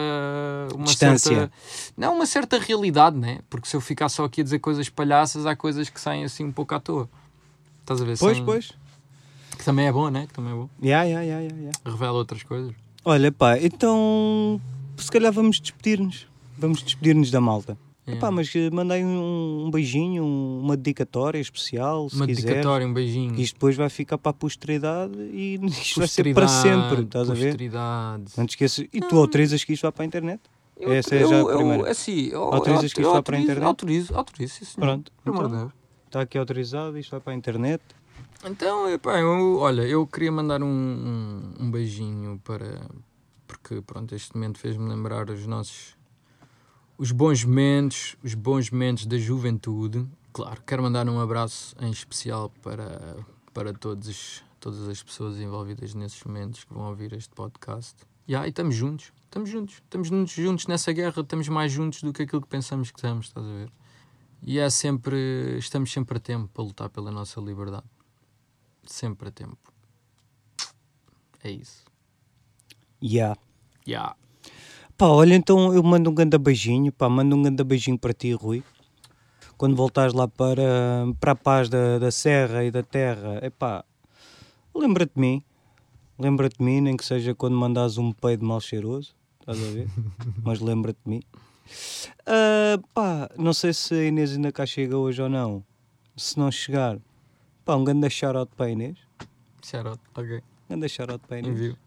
[0.74, 1.36] Uma Distância.
[1.36, 1.52] Certa,
[1.96, 3.40] não, uma certa realidade, né?
[3.50, 6.44] Porque se eu ficar só aqui a dizer coisas palhaças, há coisas que saem assim
[6.44, 7.08] um pouco à toa.
[7.82, 8.18] Estás a ver?
[8.18, 8.72] Pois, Sem- pois.
[9.58, 10.26] Que também é bom, né?
[10.28, 10.70] Que também é bom.
[10.82, 11.72] Ya, ya, ya, ya, ya.
[11.86, 12.74] Revela outras coisas.
[13.06, 14.60] Olha, pá, então
[14.98, 16.28] se calhar vamos despedir-nos.
[16.58, 17.78] Vamos despedir-nos da malta.
[18.08, 18.14] É.
[18.14, 22.46] Epá, mas eh, mandei um, um beijinho, um- uma dedicatória especial, se Uma quiseres.
[22.50, 23.40] dedicatória, um beijinho.
[23.40, 27.34] Isto depois vai ficar para a posteridade e isto vai ser para sempre, estás a
[27.34, 27.46] ver?
[27.50, 28.24] Posteridade.
[28.36, 28.86] Não te esqueças.
[28.92, 30.42] E tu autorizas que isto vá para a internet?
[30.78, 31.92] Eu- Essa é já a eu- primeira.
[31.92, 33.66] assim, eu- Autorizas eu- que isto vá para a internet?
[33.66, 34.88] Autorizo, autorizo, sim, senhor.
[34.88, 35.12] Pronto.
[35.24, 35.72] Então,
[36.08, 37.84] está aqui autorizado, isto vai para a internet.
[38.44, 42.82] Então, epá, eu, olha, eu queria mandar um, um, um beijinho para.
[43.46, 45.96] Porque, pronto, este momento fez-me lembrar os nossos.
[47.02, 50.08] Os bons momentos, os bons momentos da juventude.
[50.32, 53.18] Claro, quero mandar um abraço em especial para,
[53.52, 57.96] para todos, os- todas as pessoas envolvidas nesses momentos que vão ouvir este podcast.
[58.30, 62.14] Yeah, e estamos juntos, estamos juntos, estamos juntos, juntos nessa guerra, estamos mais juntos do
[62.14, 63.72] que aquilo que pensamos que estamos, estás a ver?
[64.44, 67.86] E é sempre, estamos sempre a tempo para lutar pela nossa liberdade
[68.86, 69.58] sempre a tempo.
[71.44, 71.84] É isso.
[73.02, 73.36] Ya.
[73.88, 74.16] Yeah.
[75.02, 78.34] Pá, olha, então eu mando um grande beijinho, pá, mando um grande beijinho para ti,
[78.34, 78.64] Rui.
[79.58, 80.64] Quando voltares lá para,
[81.20, 83.84] para a paz da, da serra e da terra, epá,
[84.76, 85.44] lembra-te de mim.
[86.20, 89.88] Lembra-te de mim, nem que seja quando mandares um peido mal cheiroso, estás a ver?
[90.46, 91.24] Mas lembra-te de mim.
[92.28, 95.64] Ah, pá, não sei se a Inês ainda cá chega hoje ou não.
[96.16, 97.00] Se não chegar,
[97.66, 99.00] pá, um grande shout-out para a Inês.
[99.66, 100.00] Shout out.
[100.14, 100.38] Ok.
[100.38, 101.56] Um grande shout-out para a Inês.
[101.56, 101.78] Envio.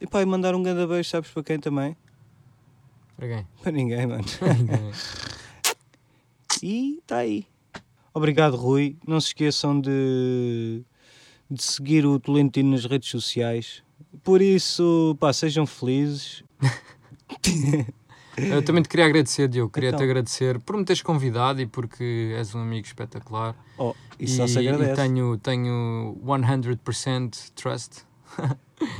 [0.00, 1.96] E pá, e mandar um grande beijo, sabes para quem também?
[3.22, 3.46] Para quem?
[3.62, 4.24] Para ninguém, mano.
[6.62, 7.44] E está aí.
[8.14, 8.96] Obrigado, Rui.
[9.04, 10.82] Não se esqueçam de,
[11.50, 13.82] de seguir o Tolentino nas redes sociais.
[14.22, 16.44] Por isso, pá, sejam felizes.
[18.38, 19.72] Eu também te queria agradecer, Diogo.
[19.72, 20.04] Queria-te Então.
[20.04, 23.56] agradecer por me teres convidado e porque és um amigo espetacular.
[23.76, 25.02] Oh, isso só e, se e agradece.
[25.02, 28.04] tenho, tenho 100% trust.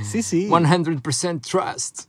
[0.02, 0.48] Sim, sim.
[0.48, 2.08] 100% trust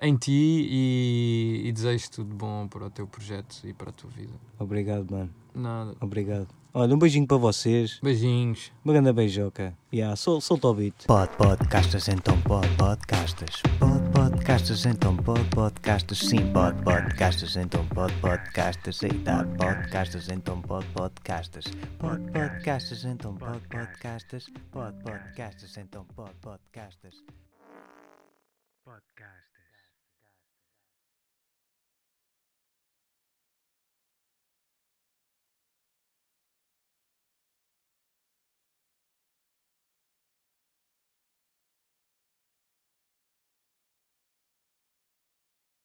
[0.00, 4.10] em ti e, e desejo tudo bom para o teu projeto e para a tua
[4.10, 4.34] vida.
[4.58, 5.30] Obrigado, mano.
[5.54, 5.96] Nada.
[6.00, 6.48] Obrigado.
[6.78, 7.98] Olha, um beijinho para vocês.
[8.02, 8.70] Beijinhos.
[8.84, 9.74] Uma grande beijoca.
[9.90, 11.06] Yeah, sol, solta o beat.
[11.06, 13.62] Pod podcastas então pod podcastas.
[13.78, 16.18] Pod podcastas então pod podcastas.
[16.18, 19.02] Sim, pod podcastas então pod podcastas.
[19.02, 21.64] Eita, podcastas então pod podcastas.
[21.98, 24.46] Pod podcastas então pod podcastas.
[24.70, 27.24] Pod podcastas então pod podcastas.
[28.84, 29.35] Podcast.